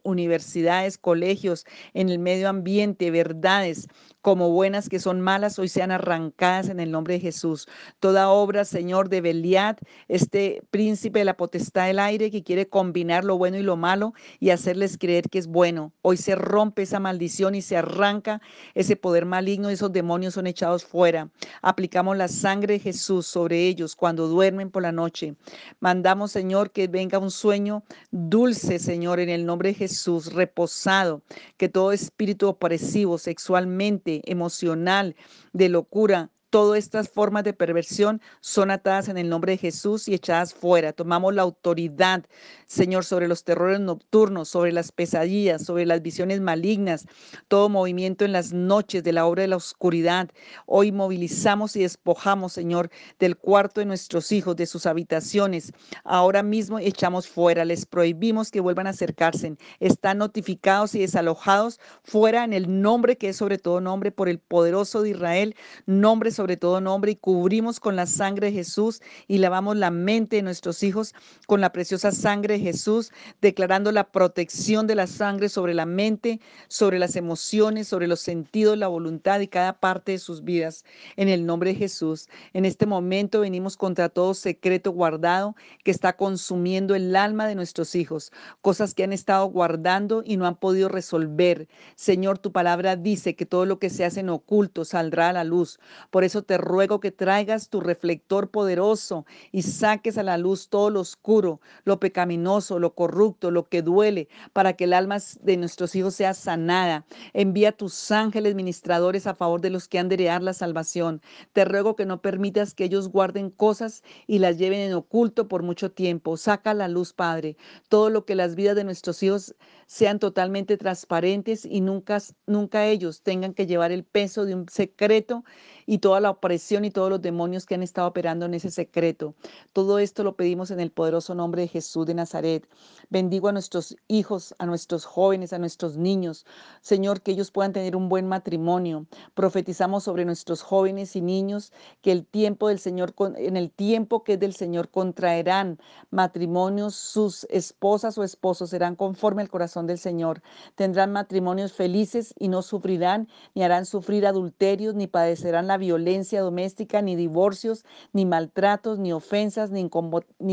universidades, 0.03 0.99
colegios, 0.99 1.67
en 1.95 2.09
el 2.09 2.19
medio 2.19 2.49
ambiente, 2.49 3.11
verdades 3.11 3.87
como 4.23 4.51
buenas 4.51 4.89
que 4.89 4.99
son 4.99 5.21
malas, 5.21 5.59
hoy 5.59 5.69
sean 5.69 5.91
arrancadas 5.91 6.69
en 6.69 6.81
el 6.81 6.91
nombre 6.91 7.15
de 7.15 7.21
Jesús. 7.21 7.67
Toda 8.01 8.29
obra, 8.31 8.65
Señor, 8.65 9.09
de 9.09 9.21
Beliat, 9.21 9.81
este 10.09 10.63
príncipe 10.71 11.21
de 11.21 11.25
la 11.25 11.37
potestad 11.37 11.87
del 11.87 11.99
aire 11.99 12.31
que 12.31 12.43
quiere 12.43 12.69
combinar 12.69 13.25
lo 13.25 13.39
bueno 13.39 13.57
y 13.57 13.63
lo 13.63 13.77
malo 13.77 14.13
y 14.39 14.51
hacerles 14.51 14.99
creer 14.99 15.29
que 15.31 15.39
es 15.39 15.47
bueno. 15.47 15.93
Hoy 16.03 16.17
se 16.17 16.35
rompe 16.35 16.83
esa 16.83 17.01
maldición 17.01 17.55
y 17.55 17.63
se 17.63 17.77
arranca 17.77 18.41
ese 18.75 18.97
poder 18.97 19.25
maligno 19.25 19.71
y 19.71 19.75
esos 19.75 19.93
demonios 19.93 20.35
son 20.35 20.47
echados 20.47 20.85
fuera. 20.85 21.31
Aplicamos 21.63 22.17
la 22.17 22.29
sangre 22.29 22.75
de 22.75 22.81
Jesús 22.81 23.27
sobre 23.27 23.67
ellos 23.67 23.97
cuando 23.97 24.29
duermen 24.29 24.71
por 24.71 24.83
la 24.83 24.93
noche. 24.93 25.35
Mandamos, 25.81 26.33
Señor, 26.33 26.73
que 26.73 26.89
venga 26.89 27.19
un 27.19 27.31
sueño 27.31 27.85
dulce, 28.11 28.79
Señor, 28.79 29.21
en 29.21 29.29
el 29.29 29.47
nombre 29.47 29.71
de 29.71 29.75
Jesús, 29.75 30.33
reposado, 30.33 31.23
que 31.57 31.69
todo 31.69 31.93
espíritu 31.93 32.49
opresivo 32.49 33.19
sexualmente, 33.19 34.10
emocional, 34.25 35.17
de 35.53 35.69
locura, 35.69 36.31
Todas 36.51 36.79
estas 36.79 37.09
formas 37.09 37.45
de 37.45 37.53
perversión 37.53 38.21
son 38.41 38.73
atadas 38.73 39.09
en 39.09 39.17
el 39.17 39.29
nombre 39.29 39.53
de 39.53 39.59
Jesús 39.59 40.09
y 40.09 40.15
echadas 40.15 40.53
fuera. 40.53 40.93
Tomamos 40.93 41.33
la 41.33 41.43
autoridad, 41.43 42.25
Señor, 42.67 43.05
sobre 43.05 43.29
los 43.29 43.45
terrores 43.45 43.79
nocturnos, 43.79 44.49
sobre 44.49 44.73
las 44.73 44.91
pesadillas, 44.91 45.65
sobre 45.65 45.87
las 45.87 46.03
visiones 46.03 46.41
malignas, 46.41 47.07
todo 47.47 47.69
movimiento 47.69 48.25
en 48.25 48.33
las 48.33 48.53
noches 48.53 49.05
de 49.05 49.13
la 49.13 49.27
obra 49.27 49.43
de 49.43 49.49
la 49.49 49.59
oscuridad. 49.59 50.29
Hoy 50.67 50.91
movilizamos 50.91 51.77
y 51.77 51.83
despojamos, 51.83 52.53
Señor, 52.53 52.91
del 53.21 53.37
cuarto 53.37 53.81
de 53.81 53.87
nuestros 53.87 54.33
hijos, 54.33 54.57
de 54.57 54.67
sus 54.67 54.87
habitaciones. 54.87 55.73
Ahora 56.03 56.43
mismo 56.43 56.81
echamos 56.81 57.29
fuera, 57.29 57.65
les 57.65 57.87
prohibimos 57.87 58.51
que 58.51 58.59
vuelvan 58.59 58.89
a 58.89 58.91
acercarse. 58.91 59.57
Están 59.79 60.19
notificados 60.19 60.97
y 60.97 60.99
desalojados 60.99 61.79
fuera 62.03 62.43
en 62.43 62.55
el 62.55 62.83
nombre 62.83 63.17
que 63.17 63.29
es 63.29 63.37
sobre 63.37 63.59
todo 63.59 63.81
nombre 63.81 64.11
por 64.11 64.29
el 64.29 64.41
poderoso 64.41 65.03
de 65.03 65.11
Israel, 65.11 65.55
nombre 65.87 66.33
sobre 66.33 66.40
todo 66.57 66.81
nombre 66.81 67.13
y 67.13 67.17
cubrimos 67.17 67.81
con 67.81 67.97
la 67.97 68.07
sangre 68.07 68.49
de 68.49 68.53
Jesús 68.55 69.03
y 69.29 69.39
lavamos 69.39 69.77
la 69.77 69.91
mente 69.91 70.37
de 70.37 70.43
nuestros 70.43 70.83
hijos 70.83 71.15
con 71.47 71.61
la 71.61 71.73
preciosa 71.73 72.13
sangre 72.13 72.55
de 72.55 72.61
Jesús, 72.61 73.13
declarando 73.41 73.93
la 73.93 74.11
protección 74.11 74.87
de 74.87 74.95
la 74.95 75.07
sangre 75.07 75.49
sobre 75.49 75.75
la 75.75 75.87
mente, 75.87 76.41
sobre 76.69 76.99
las 76.99 77.17
emociones, 77.17 77.89
sobre 77.89 78.09
los 78.09 78.21
sentidos, 78.21 78.79
la 78.79 78.89
voluntad 78.89 79.41
y 79.41 79.49
cada 79.49 79.75
parte 79.75 80.13
de 80.13 80.19
sus 80.19 80.45
vidas. 80.45 80.85
En 81.17 81.29
el 81.29 81.45
nombre 81.45 81.71
de 81.71 81.79
Jesús, 81.79 82.29
en 82.55 82.65
este 82.65 82.87
momento 82.87 83.41
venimos 83.41 83.77
contra 83.77 84.09
todo 84.09 84.35
secreto 84.35 84.93
guardado 84.93 85.55
que 85.85 85.91
está 85.91 86.17
consumiendo 86.17 86.95
el 86.95 87.15
alma 87.15 87.47
de 87.47 87.55
nuestros 87.55 87.95
hijos, 87.95 88.33
cosas 88.63 88.95
que 88.95 89.05
han 89.05 89.13
estado 89.13 89.47
guardando 89.47 90.23
y 90.25 90.37
no 90.37 90.47
han 90.47 90.57
podido 90.57 90.89
resolver. 90.89 91.69
Señor, 91.97 92.39
tu 92.39 92.53
palabra 92.53 92.97
dice 92.97 93.37
que 93.37 93.47
todo 93.47 93.67
lo 93.67 93.79
que 93.79 93.91
se 93.91 94.05
hace 94.05 94.21
en 94.21 94.31
oculto 94.31 94.85
saldrá 94.85 95.29
a 95.29 95.33
la 95.33 95.45
luz. 95.45 95.79
Por 96.11 96.25
te 96.31 96.57
ruego 96.57 97.01
que 97.01 97.11
traigas 97.11 97.69
tu 97.69 97.81
reflector 97.81 98.51
poderoso 98.51 99.27
y 99.53 99.63
saques 99.63 100.17
a 100.17 100.23
la 100.23 100.39
luz 100.39 100.69
todo 100.69 100.91
lo 100.91 101.01
oscuro, 101.01 101.61
lo 101.85 101.99
pecaminoso, 102.01 102.79
lo 102.79 102.95
corrupto, 102.95 103.51
lo 103.51 103.69
que 103.69 103.83
duele, 103.83 104.29
para 104.53 104.75
que 104.75 104.85
el 104.85 104.93
alma 104.93 105.19
de 105.41 105.57
nuestros 105.57 105.95
hijos 105.97 106.15
sea 106.15 106.33
sanada. 106.35 107.05
Envía 107.33 107.73
tus 107.73 108.11
ángeles 108.11 108.55
ministradores 108.55 109.27
a 109.27 109.35
favor 109.35 109.61
de 109.61 109.71
los 109.71 109.89
que 109.89 109.99
han 109.99 110.09
de 110.09 110.15
heredar 110.15 110.43
la 110.43 110.55
salvación. 110.55 111.21
Te 111.53 111.65
ruego 111.65 111.97
que 111.97 112.07
no 112.07 112.23
permitas 112.23 112.75
que 112.75 112.85
ellos 112.85 113.09
guarden 113.09 113.51
cosas 113.51 114.03
y 114.27 114.39
las 114.39 114.57
lleven 114.57 114.81
en 114.81 114.95
oculto 114.95 115.49
por 115.49 115.63
mucho 115.63 115.91
tiempo. 115.91 116.37
Saca 116.37 116.71
a 116.71 116.75
la 116.75 116.89
luz, 116.89 117.13
Padre, 117.13 117.57
todo 117.89 118.11
lo 118.11 118.25
que 118.25 118.35
las 118.35 118.55
vidas 118.55 118.77
de 118.77 118.85
nuestros 118.85 119.23
hijos 119.23 119.55
sean 119.87 120.21
totalmente 120.21 120.77
transparentes 120.77 121.65
y 121.65 121.81
nunca, 121.81 122.19
nunca 122.47 122.87
ellos 122.87 123.23
tengan 123.23 123.55
que 123.55 123.67
llevar 123.67 123.91
el 123.91 124.05
peso 124.05 124.45
de 124.45 124.55
un 124.55 124.69
secreto 124.69 125.45
y 125.91 125.99
toda 125.99 126.21
la 126.21 126.31
opresión 126.31 126.85
y 126.85 126.93
todos 126.93 127.11
los 127.11 127.21
demonios 127.21 127.67
que 127.67 127.75
han 127.75 127.83
estado 127.83 128.07
operando 128.07 128.47
en 128.47 128.55
ese 128.55 128.71
secreto. 128.71 129.35
Todo 129.73 129.99
esto 129.99 130.23
lo 130.23 130.37
pedimos 130.37 130.71
en 130.71 130.79
el 130.79 130.93
poderoso 130.93 131.35
nombre 131.35 131.63
de 131.63 131.69
Jesús 131.69 132.07
de 132.07 132.15
Nazaret. 132.15 132.69
Bendigo 133.09 133.49
a 133.49 133.53
nuestros 133.53 133.97
hijos, 134.07 134.55
a 134.61 134.67
nuestros 134.67 135.05
jóvenes, 135.05 135.53
a 135.53 135.59
nuestros 135.59 135.97
niños. 135.97 136.47
Señor, 136.81 137.23
que 137.23 137.33
ellos 137.33 137.51
puedan 137.51 137.73
tener 137.73 137.97
un 137.97 138.09
buen 138.09 138.29
matrimonio. 138.29 139.07
Profetizamos 139.35 140.05
sobre 140.05 140.25
nuestros 140.25 140.63
jóvenes 140.63 141.17
y 141.17 141.23
niños 141.23 141.73
que 142.03 142.13
el 142.13 142.25
tiempo 142.25 142.69
del 142.69 142.79
Señor, 142.79 143.13
en 143.37 143.57
el 143.57 143.73
tiempo 143.73 144.23
que 144.23 144.35
es 144.35 144.39
del 144.39 144.55
Señor, 144.55 144.91
contraerán 144.91 145.81
matrimonios, 146.11 146.95
sus 146.95 147.49
esposas 147.51 148.17
o 148.17 148.23
esposos 148.23 148.71
serán 148.71 148.95
conforme 148.95 149.43
al 149.43 149.51
corazón 149.51 149.89
del 149.89 149.99
Señor. 149.99 150.41
Tendrán 150.77 151.11
matrimonios 151.11 151.73
felices 151.73 152.33
y 152.39 152.47
no 152.47 152.63
sufrirán, 152.63 153.27
ni 153.57 153.65
harán 153.65 153.87
sufrir 153.87 154.25
adulterios, 154.25 154.95
ni 154.95 155.09
padecerán 155.09 155.67
la 155.67 155.80
violencia 155.81 156.41
doméstica, 156.41 157.03
ni 157.03 157.17
divorcios, 157.17 157.85
ni 158.13 158.25
maltratos, 158.25 159.01
ni 159.01 159.13
ofensas, 159.13 159.73
ni, 159.73 159.81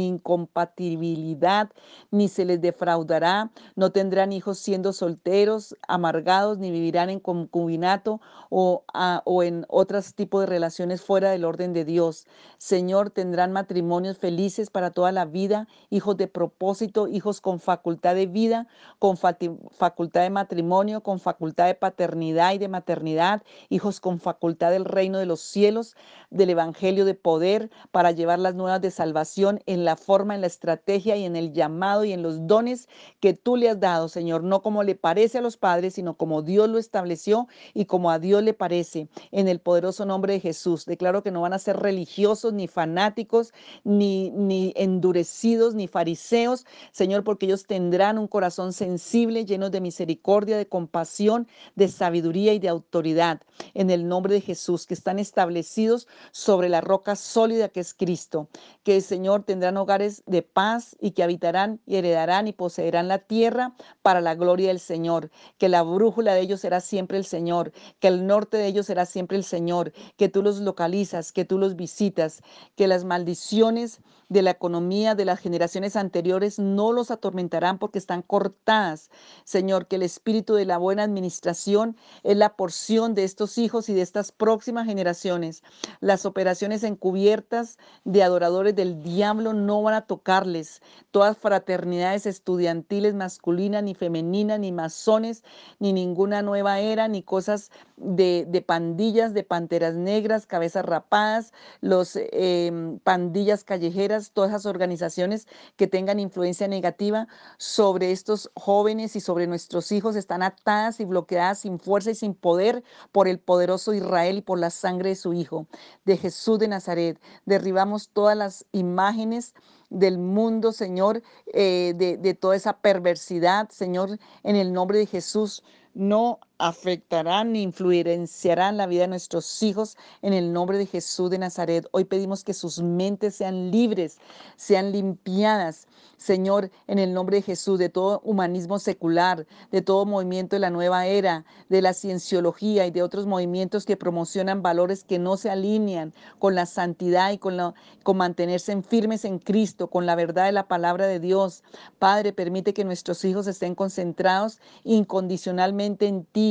incompatibilidad, 0.08 1.70
ni 2.10 2.28
se 2.28 2.46
les 2.46 2.60
defraudará. 2.60 3.52
No 3.76 3.92
tendrán 3.92 4.34
hijos 4.34 4.58
siendo 4.58 4.92
solteros, 4.94 5.76
amargados, 5.88 6.58
ni 6.58 6.72
vivirán 6.72 7.12
en 7.12 7.20
concubinato 7.20 8.20
o, 8.50 8.84
o 9.26 9.44
en 9.44 9.66
otros 9.70 10.16
tipos 10.16 10.42
de 10.42 10.48
relaciones 10.48 11.02
fuera 11.02 11.30
del 11.30 11.46
orden 11.46 11.74
de 11.74 11.86
Dios. 11.86 12.26
Señor, 12.58 13.12
tendrán 13.12 13.52
matrimonios 13.52 14.18
felices 14.18 14.72
para 14.72 14.90
toda 14.90 15.12
la 15.12 15.26
vida, 15.26 15.68
hijos 15.92 16.18
de 16.18 16.28
propósito, 16.28 17.08
hijos 17.08 17.42
con 17.42 17.60
facultad 17.60 18.16
de 18.16 18.26
vida, 18.26 18.68
con 18.98 19.18
facultad 19.18 20.22
de 20.22 20.30
matrimonio, 20.30 21.02
con 21.02 21.20
facultad 21.20 21.68
de 21.68 21.76
paternidad 21.76 22.54
y 22.54 22.58
de 22.58 22.68
maternidad, 22.68 23.44
hijos 23.70 24.00
con 24.00 24.20
facultad 24.20 24.72
del 24.72 24.86
reino 24.86 25.07
de 25.16 25.26
los 25.26 25.40
cielos 25.40 25.96
del 26.30 26.50
Evangelio 26.50 27.06
de 27.06 27.14
poder 27.14 27.70
para 27.92 28.12
llevar 28.12 28.40
las 28.40 28.56
nuevas 28.56 28.82
de 28.82 28.92
salvación 28.92 29.62
en 29.66 29.86
la 29.86 29.96
forma, 29.96 30.36
en 30.36 30.42
la 30.42 30.48
estrategia 30.48 31.16
y 31.16 31.24
en 31.24 31.36
el 31.36 31.54
llamado 31.54 32.04
y 32.04 32.12
en 32.12 32.22
los 32.22 32.48
dones 32.48 32.90
que 33.20 33.34
tú 33.34 33.56
le 33.56 33.70
has 33.70 33.80
dado, 33.80 34.10
Señor, 34.10 34.44
no 34.44 34.62
como 34.62 34.84
le 34.84 34.96
parece 34.96 35.38
a 35.38 35.42
los 35.42 35.58
padres, 35.58 35.94
sino 35.94 36.18
como 36.18 36.42
Dios 36.42 36.70
lo 36.70 36.78
estableció 36.78 37.48
y 37.74 37.86
como 37.86 38.12
a 38.12 38.20
Dios 38.20 38.44
le 38.44 38.54
parece, 38.54 39.08
en 39.32 39.48
el 39.48 39.60
poderoso 39.60 40.06
nombre 40.06 40.34
de 40.34 40.40
Jesús. 40.40 40.86
Declaro 40.86 41.24
que 41.24 41.32
no 41.32 41.42
van 41.42 41.54
a 41.54 41.60
ser 41.60 41.78
religiosos, 41.78 42.54
ni 42.54 42.68
fanáticos, 42.68 43.54
ni, 43.84 44.32
ni 44.32 44.74
endurecidos, 44.76 45.76
ni 45.76 45.88
fariseos, 45.88 46.66
Señor, 46.92 47.24
porque 47.24 47.46
ellos 47.46 47.66
tendrán 47.66 48.18
un 48.18 48.28
corazón 48.28 48.74
sensible, 48.74 49.46
lleno 49.46 49.70
de 49.70 49.82
misericordia, 49.82 50.58
de 50.58 50.68
compasión, 50.68 51.48
de 51.76 51.88
sabiduría 51.88 52.54
y 52.54 52.60
de 52.60 52.70
autoridad, 52.70 53.42
en 53.74 53.90
el 53.90 54.08
nombre 54.08 54.34
de 54.34 54.42
Jesús, 54.42 54.86
están 54.98 55.20
establecidos 55.20 56.08
sobre 56.32 56.70
la 56.70 56.82
roca 56.82 57.16
sólida 57.16 57.70
que 57.70 57.80
es 57.80 57.94
Cristo, 57.94 58.50
que 58.84 58.98
el 58.98 59.02
Señor 59.02 59.44
tendrán 59.44 59.78
hogares 59.78 60.24
de 60.26 60.42
paz 60.42 60.96
y 61.00 61.12
que 61.12 61.24
habitarán 61.24 61.80
y 61.86 61.96
heredarán 61.96 62.48
y 62.48 62.54
poseerán 62.54 63.08
la 63.08 63.20
tierra 63.20 63.76
para 64.02 64.22
la 64.22 64.36
gloria 64.36 64.68
del 64.70 64.80
Señor, 64.80 65.32
que 65.58 65.70
la 65.70 65.84
brújula 65.84 66.34
de 66.34 66.42
ellos 66.42 66.62
será 66.62 66.80
siempre 66.82 67.18
el 67.18 67.26
Señor, 67.26 67.72
que 68.00 68.08
el 68.08 68.28
norte 68.28 68.58
de 68.58 68.68
ellos 68.68 68.88
será 68.88 69.06
siempre 69.06 69.38
el 69.38 69.44
Señor, 69.44 69.94
que 70.18 70.30
tú 70.30 70.42
los 70.42 70.60
localizas, 70.60 71.32
que 71.32 71.46
tú 71.46 71.58
los 71.58 71.76
visitas, 71.76 72.42
que 72.76 72.88
las 72.88 73.04
maldiciones 73.04 74.02
de 74.30 74.42
la 74.42 74.52
economía 74.52 75.16
de 75.16 75.26
las 75.26 75.40
generaciones 75.40 75.96
anteriores 75.96 76.60
no 76.60 76.92
los 76.92 77.12
atormentarán 77.12 77.80
porque 77.80 78.00
están 78.00 78.22
cortadas. 78.22 79.10
Señor, 79.46 79.88
que 79.88 79.96
el 79.96 80.04
espíritu 80.04 80.56
de 80.56 80.66
la 80.66 80.78
buena 80.78 81.04
administración 81.04 81.96
es 82.24 82.36
la 82.36 82.56
porción 82.56 83.14
de 83.14 83.24
estos 83.24 83.58
hijos 83.58 83.90
y 83.90 83.94
de 83.94 84.02
estas 84.02 84.32
próximas 84.32 84.86
generaciones. 84.86 85.64
Las 86.00 86.26
operaciones 86.26 86.84
encubiertas 86.84 87.78
de 88.04 88.24
adoradores 88.24 88.76
del 88.76 89.02
diablo 89.02 89.54
no 89.54 89.82
van 89.82 89.94
a 89.94 90.02
tocarles. 90.02 90.82
Todas 91.12 91.38
fraternidades 91.38 92.26
estudiantiles 92.26 93.14
masculinas 93.14 93.84
ni 93.84 93.96
femeninas, 93.96 94.60
ni 94.60 94.72
masones, 94.72 95.44
ni 95.80 95.94
ninguna 95.94 96.42
nueva 96.42 96.80
era, 96.80 97.08
ni 97.08 97.24
cosas 97.24 97.72
de, 97.98 98.64
pandillas, 98.66 99.34
de 99.34 99.44
panteras 99.44 99.96
negras, 99.96 100.46
cabezas 100.46 100.86
rapadas, 100.86 101.54
los 101.82 102.16
em, 102.16 103.00
pandillas 103.00 103.64
callejeras, 103.64 104.17
todas 104.32 104.52
esas 104.52 104.66
organizaciones 104.66 105.48
que 105.76 105.88
tengan 105.88 106.20
influencia 106.20 106.68
negativa 106.68 107.28
sobre 107.58 108.12
estos 108.12 108.52
jóvenes 108.56 109.16
y 109.16 109.22
sobre 109.22 109.48
nuestros 109.48 109.92
hijos 109.92 110.16
están 110.16 110.44
atadas 110.44 111.00
y 111.00 111.06
bloqueadas 111.06 111.60
sin 111.60 111.80
fuerza 111.80 112.12
y 112.12 112.16
sin 112.16 112.34
poder 112.34 112.84
por 113.12 113.28
el 113.28 113.40
poderoso 113.40 113.94
Israel 113.94 114.38
y 114.38 114.42
por 114.42 114.60
la 114.60 114.70
sangre 114.70 115.10
de 115.10 115.16
su 115.16 115.34
Hijo, 115.34 115.68
de 116.06 116.18
Jesús 116.18 116.60
de 116.60 116.68
Nazaret. 116.68 117.22
Derribamos 117.46 118.10
todas 118.10 118.38
las 118.38 118.66
imágenes 118.72 119.54
del 119.90 120.18
mundo, 120.18 120.72
Señor, 120.72 121.22
eh, 121.54 121.94
de, 121.96 122.18
de 122.18 122.34
toda 122.34 122.56
esa 122.56 122.78
perversidad, 122.80 123.70
Señor, 123.70 124.20
en 124.44 124.56
el 124.56 124.74
nombre 124.74 124.98
de 125.00 125.06
Jesús. 125.06 125.64
No 125.94 126.40
afectarán 126.60 127.52
ni 127.52 127.62
influenciarán 127.62 128.78
la 128.78 128.88
vida 128.88 129.02
de 129.02 129.10
nuestros 129.10 129.62
hijos 129.62 129.98
en 130.22 130.34
el 130.34 130.54
nombre 130.54 130.78
de 130.78 130.88
Jesús 130.88 131.30
de 131.30 131.38
Nazaret. 131.38 131.88
Hoy 131.92 132.06
pedimos 132.06 132.44
que 132.44 132.54
sus 132.54 132.82
mentes 132.82 133.36
sean 133.36 133.70
libres, 133.70 134.18
sean 134.56 134.92
limpiadas, 134.92 135.88
Señor, 136.18 136.72
en 136.88 136.98
el 136.98 137.14
nombre 137.14 137.38
de 137.38 137.42
Jesús, 137.44 137.78
de 137.78 137.90
todo 137.90 138.22
humanismo 138.24 138.80
secular, 138.80 139.46
de 139.72 139.84
todo 139.84 140.06
movimiento 140.06 140.56
de 140.56 140.60
la 140.62 140.72
nueva 140.72 141.06
era, 141.06 141.46
de 141.70 141.82
la 141.84 141.94
cienciología 141.94 142.88
y 142.88 142.92
de 142.92 143.04
otros 143.04 143.28
movimientos 143.28 143.86
que 143.86 143.98
promocionan 143.98 144.64
valores 144.64 145.04
que 145.04 145.20
no 145.20 145.38
se 145.38 145.52
alinean 145.52 146.14
con 146.40 146.56
la 146.56 146.66
santidad 146.66 147.32
y 147.32 147.38
con, 147.38 147.58
con 148.02 148.18
mantenerse 148.18 148.82
firmes 148.82 149.26
en 149.26 149.38
Cristo, 149.38 149.90
con 149.90 150.08
la 150.08 150.16
verdad 150.16 150.46
de 150.46 150.52
la 150.54 150.68
palabra 150.68 151.06
de 151.06 151.20
Dios. 151.20 151.64
Padre, 152.00 152.34
permite 152.34 152.74
que 152.74 152.84
nuestros 152.84 153.24
hijos 153.24 153.46
estén 153.46 153.76
concentrados 153.76 154.60
incondicionalmente 154.84 156.08
en 156.08 156.26
ti 156.26 156.47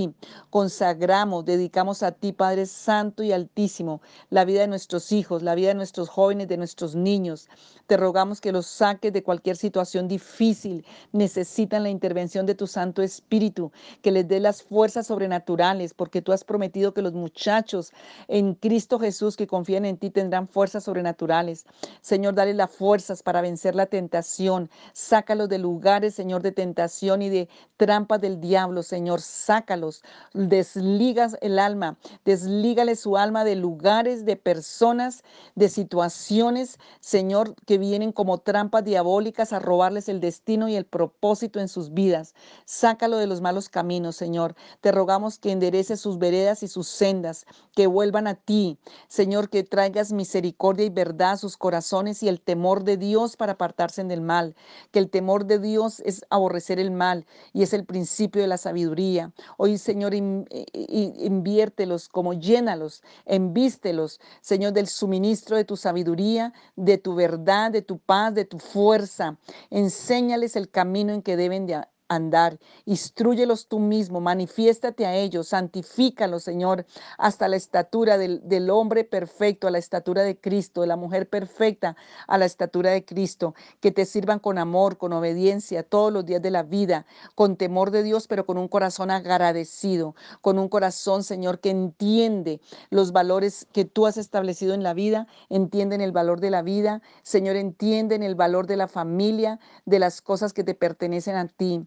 Consagramos, 0.50 1.44
dedicamos 1.44 2.02
a 2.02 2.12
ti, 2.12 2.32
Padre 2.32 2.66
Santo 2.66 3.22
y 3.22 3.32
Altísimo, 3.32 4.00
la 4.30 4.44
vida 4.44 4.60
de 4.60 4.68
nuestros 4.68 5.12
hijos, 5.12 5.42
la 5.42 5.54
vida 5.54 5.68
de 5.68 5.74
nuestros 5.74 6.08
jóvenes, 6.08 6.48
de 6.48 6.56
nuestros 6.56 6.94
niños. 6.94 7.48
Te 7.86 7.96
rogamos 7.96 8.40
que 8.40 8.52
los 8.52 8.66
saques 8.66 9.12
de 9.12 9.22
cualquier 9.22 9.56
situación 9.56 10.08
difícil. 10.08 10.84
Necesitan 11.12 11.82
la 11.82 11.90
intervención 11.90 12.44
de 12.46 12.54
tu 12.54 12.66
Santo 12.66 13.02
Espíritu, 13.02 13.70
que 14.02 14.10
les 14.10 14.26
dé 14.26 14.40
las 14.40 14.62
fuerzas 14.62 15.06
sobrenaturales, 15.06 15.94
porque 15.94 16.22
tú 16.22 16.32
has 16.32 16.42
prometido 16.44 16.92
que 16.92 17.02
los 17.02 17.12
muchachos 17.12 17.92
en 18.28 18.54
Cristo 18.54 18.98
Jesús 18.98 19.36
que 19.36 19.46
confían 19.46 19.84
en 19.84 19.98
ti 19.98 20.10
tendrán 20.10 20.48
fuerzas 20.48 20.84
sobrenaturales. 20.84 21.64
Señor, 22.00 22.34
dale 22.34 22.54
las 22.54 22.70
fuerzas 22.70 23.22
para 23.22 23.40
vencer 23.40 23.74
la 23.74 23.86
tentación. 23.86 24.68
Sácalos 24.92 25.48
de 25.48 25.58
lugares, 25.58 26.14
Señor, 26.14 26.42
de 26.42 26.52
tentación 26.52 27.22
y 27.22 27.28
de 27.28 27.48
trampas 27.76 28.20
del 28.20 28.40
diablo, 28.40 28.82
Señor. 28.82 29.20
Sácalos 29.20 29.85
desligas 30.32 31.36
el 31.40 31.58
alma, 31.58 31.98
deslígale 32.24 32.96
su 32.96 33.16
alma 33.16 33.44
de 33.44 33.56
lugares, 33.56 34.24
de 34.24 34.36
personas, 34.36 35.24
de 35.56 35.68
situaciones, 35.68 36.78
Señor, 37.00 37.54
que 37.66 37.78
vienen 37.78 38.12
como 38.12 38.38
trampas 38.38 38.84
diabólicas 38.84 39.52
a 39.52 39.58
robarles 39.58 40.08
el 40.08 40.20
destino 40.20 40.68
y 40.68 40.76
el 40.76 40.86
propósito 40.86 41.60
en 41.60 41.68
sus 41.68 41.92
vidas. 41.92 42.34
Sácalo 42.64 43.18
de 43.18 43.26
los 43.26 43.40
malos 43.40 43.68
caminos, 43.68 44.16
Señor. 44.16 44.54
Te 44.80 44.92
rogamos 44.92 45.38
que 45.38 45.52
endereces 45.52 46.00
sus 46.00 46.18
veredas 46.18 46.62
y 46.62 46.68
sus 46.68 46.88
sendas, 46.88 47.44
que 47.74 47.86
vuelvan 47.86 48.26
a 48.26 48.34
ti, 48.34 48.78
Señor, 49.08 49.50
que 49.50 49.64
traigas 49.64 50.12
misericordia 50.12 50.86
y 50.86 50.90
verdad 50.90 51.32
a 51.32 51.36
sus 51.36 51.56
corazones 51.56 52.22
y 52.22 52.28
el 52.28 52.40
temor 52.40 52.84
de 52.84 52.96
Dios 52.96 53.36
para 53.36 53.52
apartarse 53.52 53.96
del 54.04 54.20
mal, 54.20 54.54
que 54.90 54.98
el 54.98 55.10
temor 55.10 55.46
de 55.46 55.58
Dios 55.58 56.00
es 56.00 56.24
aborrecer 56.30 56.78
el 56.78 56.90
mal 56.90 57.26
y 57.52 57.62
es 57.62 57.72
el 57.72 57.84
principio 57.84 58.42
de 58.42 58.48
la 58.48 58.58
sabiduría. 58.58 59.32
Hoy 59.56 59.75
Señor, 59.78 60.14
inviértelos, 60.14 62.08
como 62.08 62.32
llénalos, 62.32 63.02
envístelos, 63.24 64.20
Señor, 64.40 64.72
del 64.72 64.86
suministro 64.86 65.56
de 65.56 65.64
tu 65.64 65.76
sabiduría, 65.76 66.52
de 66.76 66.98
tu 66.98 67.14
verdad, 67.14 67.70
de 67.70 67.82
tu 67.82 67.98
paz, 67.98 68.34
de 68.34 68.44
tu 68.44 68.58
fuerza. 68.58 69.38
Enséñales 69.70 70.56
el 70.56 70.70
camino 70.70 71.12
en 71.12 71.22
que 71.22 71.36
deben 71.36 71.66
de 71.66 71.82
andar. 72.08 72.58
Instruyelos 72.84 73.68
tú 73.68 73.78
mismo, 73.78 74.20
manifiéstate 74.20 75.06
a 75.06 75.14
ellos, 75.14 75.48
santifícalos, 75.48 76.44
Señor, 76.44 76.86
hasta 77.18 77.48
la 77.48 77.56
estatura 77.56 78.18
del, 78.18 78.40
del, 78.48 78.70
hombre 78.70 79.04
perfecto, 79.04 79.66
a 79.66 79.70
la 79.70 79.78
estatura 79.78 80.22
de 80.22 80.38
Cristo, 80.38 80.82
de 80.82 80.86
la 80.86 80.96
mujer 80.96 81.28
perfecta, 81.28 81.96
a 82.26 82.38
la 82.38 82.44
estatura 82.44 82.90
de 82.90 83.04
Cristo, 83.04 83.54
que 83.80 83.92
te 83.92 84.04
sirvan 84.04 84.38
con 84.38 84.58
amor, 84.58 84.98
con 84.98 85.12
obediencia 85.12 85.82
todos 85.82 86.12
los 86.12 86.24
días 86.26 86.42
de 86.42 86.50
la 86.50 86.62
vida, 86.62 87.06
con 87.34 87.56
temor 87.56 87.90
de 87.90 88.02
Dios, 88.02 88.26
pero 88.26 88.46
con 88.46 88.58
un 88.58 88.68
corazón 88.68 89.10
agradecido, 89.10 90.14
con 90.40 90.58
un 90.58 90.68
corazón, 90.68 91.24
Señor, 91.24 91.60
que 91.60 91.70
entiende 91.70 92.60
los 92.90 93.12
valores 93.12 93.66
que 93.72 93.84
tú 93.84 94.06
has 94.06 94.16
establecido 94.16 94.74
en 94.74 94.82
la 94.82 94.94
vida, 94.94 95.26
entienden 95.48 96.00
el 96.00 96.12
valor 96.12 96.40
de 96.40 96.50
la 96.50 96.62
vida, 96.62 97.02
Señor, 97.22 97.56
entienden 97.56 98.22
el 98.22 98.34
valor 98.34 98.66
de 98.66 98.76
la 98.76 98.88
familia, 98.88 99.58
de 99.84 99.98
las 99.98 100.22
cosas 100.22 100.52
que 100.52 100.64
te 100.64 100.74
pertenecen 100.74 101.36
a 101.36 101.48
ti. 101.48 101.86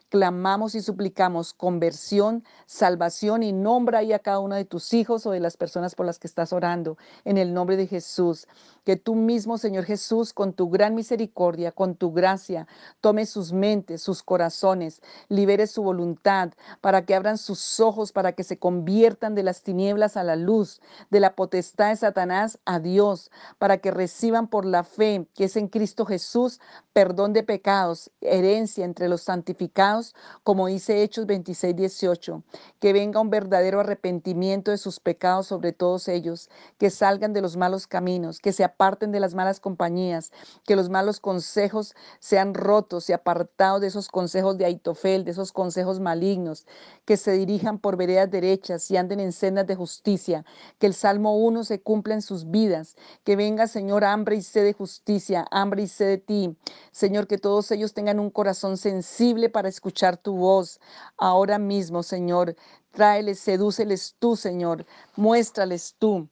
Clamamos 0.11 0.75
y 0.75 0.81
suplicamos 0.81 1.53
conversión, 1.53 2.43
salvación 2.65 3.43
y 3.43 3.53
nombra 3.53 3.99
ahí 3.99 4.11
a 4.11 4.19
cada 4.19 4.39
uno 4.39 4.55
de 4.55 4.65
tus 4.65 4.93
hijos 4.93 5.25
o 5.25 5.31
de 5.31 5.39
las 5.39 5.55
personas 5.55 5.95
por 5.95 6.05
las 6.05 6.19
que 6.19 6.27
estás 6.27 6.51
orando. 6.51 6.97
En 7.23 7.37
el 7.37 7.53
nombre 7.53 7.77
de 7.77 7.87
Jesús. 7.87 8.45
Que 8.83 8.97
tú 8.97 9.15
mismo, 9.15 9.57
Señor 9.57 9.85
Jesús, 9.85 10.33
con 10.33 10.51
tu 10.51 10.69
gran 10.69 10.95
misericordia, 10.95 11.71
con 11.71 11.95
tu 11.95 12.11
gracia, 12.11 12.67
tome 12.99 13.25
sus 13.25 13.53
mentes, 13.53 14.01
sus 14.01 14.21
corazones, 14.21 15.01
libere 15.29 15.65
su 15.67 15.81
voluntad 15.83 16.51
para 16.81 17.05
que 17.05 17.15
abran 17.15 17.37
sus 17.37 17.79
ojos, 17.79 18.11
para 18.11 18.33
que 18.33 18.43
se 18.43 18.57
conviertan 18.57 19.33
de 19.35 19.43
las 19.43 19.61
tinieblas 19.61 20.17
a 20.17 20.23
la 20.23 20.35
luz, 20.35 20.81
de 21.09 21.19
la 21.21 21.35
potestad 21.35 21.89
de 21.89 21.95
Satanás 21.95 22.59
a 22.65 22.79
Dios, 22.79 23.31
para 23.59 23.77
que 23.77 23.91
reciban 23.91 24.47
por 24.47 24.65
la 24.65 24.83
fe 24.83 25.27
que 25.35 25.45
es 25.45 25.55
en 25.55 25.69
Cristo 25.69 26.05
Jesús 26.05 26.59
perdón 26.91 27.33
de 27.33 27.43
pecados, 27.43 28.11
herencia 28.19 28.83
entre 28.83 29.07
los 29.07 29.21
santificados, 29.21 30.00
como 30.43 30.67
dice 30.67 31.03
Hechos 31.03 31.25
26, 31.25 31.75
18. 31.75 32.43
Que 32.79 32.93
venga 32.93 33.19
un 33.19 33.29
verdadero 33.29 33.79
arrepentimiento 33.79 34.71
de 34.71 34.77
sus 34.77 34.99
pecados 34.99 35.47
sobre 35.47 35.73
todos 35.73 36.07
ellos, 36.07 36.49
que 36.77 36.89
salgan 36.89 37.33
de 37.33 37.41
los 37.41 37.57
malos 37.57 37.87
caminos, 37.87 38.39
que 38.39 38.53
se 38.53 38.63
aparten 38.63 39.11
de 39.11 39.19
las 39.19 39.33
malas 39.33 39.59
compañías, 39.59 40.31
que 40.65 40.75
los 40.75 40.89
malos 40.89 41.19
consejos 41.19 41.95
sean 42.19 42.53
rotos 42.53 43.09
y 43.09 43.13
apartados 43.13 43.81
de 43.81 43.87
esos 43.87 44.09
consejos 44.09 44.57
de 44.57 44.65
Aitofel, 44.65 45.23
de 45.25 45.31
esos 45.31 45.51
consejos 45.51 45.99
malignos, 45.99 46.65
que 47.05 47.17
se 47.17 47.31
dirijan 47.33 47.79
por 47.79 47.97
veredas 47.97 48.29
derechas 48.31 48.89
y 48.91 48.97
anden 48.97 49.19
en 49.19 49.31
sendas 49.31 49.67
de 49.67 49.75
justicia, 49.75 50.45
que 50.79 50.87
el 50.87 50.93
Salmo 50.93 51.37
1 51.37 51.63
se 51.63 51.81
cumpla 51.81 52.13
en 52.13 52.21
sus 52.21 52.49
vidas, 52.49 52.95
que 53.23 53.35
venga, 53.35 53.67
Señor, 53.67 54.03
hambre 54.03 54.35
y 54.35 54.41
sed 54.41 54.63
de 54.63 54.73
justicia, 54.73 55.45
hambre 55.51 55.83
y 55.83 55.87
sed 55.87 56.07
de 56.07 56.17
ti. 56.17 56.57
Señor, 56.91 57.27
que 57.27 57.37
todos 57.37 57.71
ellos 57.71 57.93
tengan 57.93 58.19
un 58.19 58.29
corazón 58.29 58.77
sensible 58.77 59.49
para 59.49 59.69
escuchar 59.91 60.15
tu 60.17 60.37
voz. 60.37 60.79
Ahora 61.17 61.59
mismo, 61.59 62.01
Señor, 62.01 62.55
tráeles, 62.91 63.39
sedúceles 63.39 64.15
tú, 64.19 64.37
Señor, 64.37 64.85
muéstrales 65.17 65.95
tú 65.99 66.29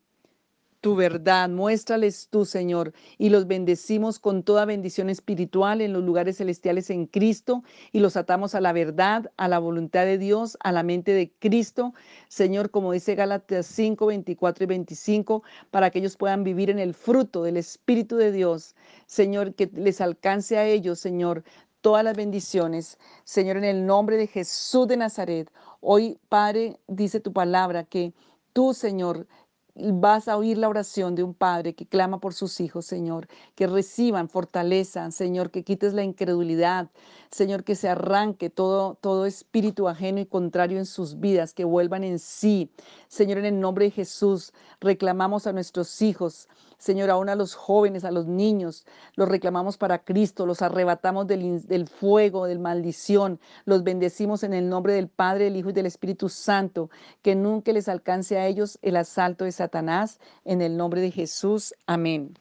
tu 0.82 0.96
verdad, 0.96 1.50
muéstrales 1.50 2.30
tú, 2.30 2.46
Señor, 2.46 2.94
y 3.18 3.30
los 3.30 3.48
bendecimos 3.48 4.18
con 4.18 4.44
toda 4.44 4.64
bendición 4.64 5.10
espiritual 5.10 5.82
en 5.82 5.92
los 5.92 6.04
lugares 6.04 6.38
celestiales 6.38 6.90
en 6.90 7.06
Cristo 7.06 7.64
y 7.92 8.00
los 8.00 8.16
atamos 8.16 8.56
a 8.56 8.62
la 8.62 8.72
verdad, 8.72 9.30
a 9.36 9.50
la 9.50 9.60
voluntad 9.60 10.06
de 10.06 10.18
Dios, 10.18 10.58
a 10.62 10.72
la 10.72 10.84
mente 10.84 11.12
de 11.12 11.32
Cristo, 11.40 11.94
Señor, 12.30 12.72
como 12.72 12.94
dice 12.94 13.16
Gálatas 13.16 13.66
5, 13.68 14.06
24 14.06 14.64
y 14.64 14.68
25, 14.68 15.44
para 15.70 15.90
que 15.90 16.00
ellos 16.00 16.16
puedan 16.16 16.44
vivir 16.44 16.70
en 16.70 16.80
el 16.80 16.94
fruto 16.94 17.44
del 17.44 17.58
Espíritu 17.58 18.16
de 18.16 18.32
Dios, 18.32 18.76
Señor, 19.06 19.56
que 19.56 19.70
les 19.74 20.00
alcance 20.00 20.58
a 20.58 20.66
ellos, 20.66 21.00
Señor, 21.00 21.44
todas 21.82 22.04
las 22.04 22.16
bendiciones. 22.16 22.98
Señor, 23.24 23.58
en 23.58 23.64
el 23.66 23.86
nombre 23.86 24.18
de 24.18 24.28
Jesús 24.28 24.88
de 24.88 24.98
Nazaret, 24.98 25.52
hoy, 25.82 26.20
Padre, 26.30 26.80
dice 26.88 27.20
tu 27.20 27.34
palabra 27.34 27.84
que 27.84 28.14
tú, 28.54 28.74
Señor, 28.74 29.28
vas 29.76 30.28
a 30.28 30.38
oír 30.38 30.58
la 30.58 30.70
oración 30.70 31.16
de 31.16 31.24
un 31.24 31.34
padre 31.34 31.74
que 31.74 31.86
clama 31.86 32.20
por 32.20 32.34
sus 32.34 32.60
hijos, 32.60 32.86
Señor, 32.86 33.28
que 33.56 33.68
reciban 33.68 34.30
fortaleza, 34.30 35.10
Señor, 35.12 35.52
que 35.52 35.64
quites 35.64 35.94
la 35.94 36.04
incredulidad, 36.04 36.90
Señor, 37.32 37.64
que 37.64 37.76
se 37.76 37.88
arranque 37.88 38.50
todo, 38.50 38.96
todo 38.96 39.26
espíritu 39.26 39.88
ajeno 39.88 40.20
y 40.20 40.26
contrario 40.26 40.80
en 40.80 40.86
sus 40.86 41.20
vidas, 41.20 41.54
que 41.54 41.64
vuelvan 41.64 42.04
en 42.04 42.20
sí. 42.20 42.72
Señor, 43.08 43.38
en 43.40 43.46
el 43.46 43.60
nombre 43.60 43.86
de 43.86 43.92
Jesús, 43.92 44.54
reclamamos 44.82 45.48
a 45.48 45.54
nuestros 45.54 46.02
hijos, 46.02 46.50
Señor, 46.80 47.10
aún 47.10 47.30
a 47.30 47.36
los 47.36 47.54
jóvenes, 47.56 48.06
a 48.06 48.12
los 48.12 48.26
niños, 48.26 48.86
los 49.16 49.28
reclamamos 49.28 49.78
para 49.78 50.00
Cristo, 50.00 50.46
los 50.46 50.62
arrebatamos 50.62 51.28
del, 51.28 51.68
del 51.68 51.88
fuego, 51.88 52.46
del 52.46 52.60
maldición, 52.60 53.40
los 53.66 53.84
bendecimos 53.84 54.44
en 54.44 54.54
el 54.54 54.70
nombre 54.70 54.94
del 54.94 55.10
Padre, 55.10 55.44
del 55.44 55.58
Hijo 55.58 55.70
y 55.70 55.74
del 55.74 55.86
Espíritu 55.86 56.30
Santo, 56.30 56.90
que 57.22 57.36
nunca 57.36 57.74
les 57.74 57.90
alcance 57.90 58.38
a 58.38 58.48
ellos 58.48 58.80
el 58.82 58.96
asalto 58.96 59.44
de 59.46 59.52
Satanás, 59.52 60.20
en 60.46 60.62
el 60.62 60.78
nombre 60.78 61.02
de 61.02 61.12
Jesús. 61.12 61.76
Amén. 61.86 62.34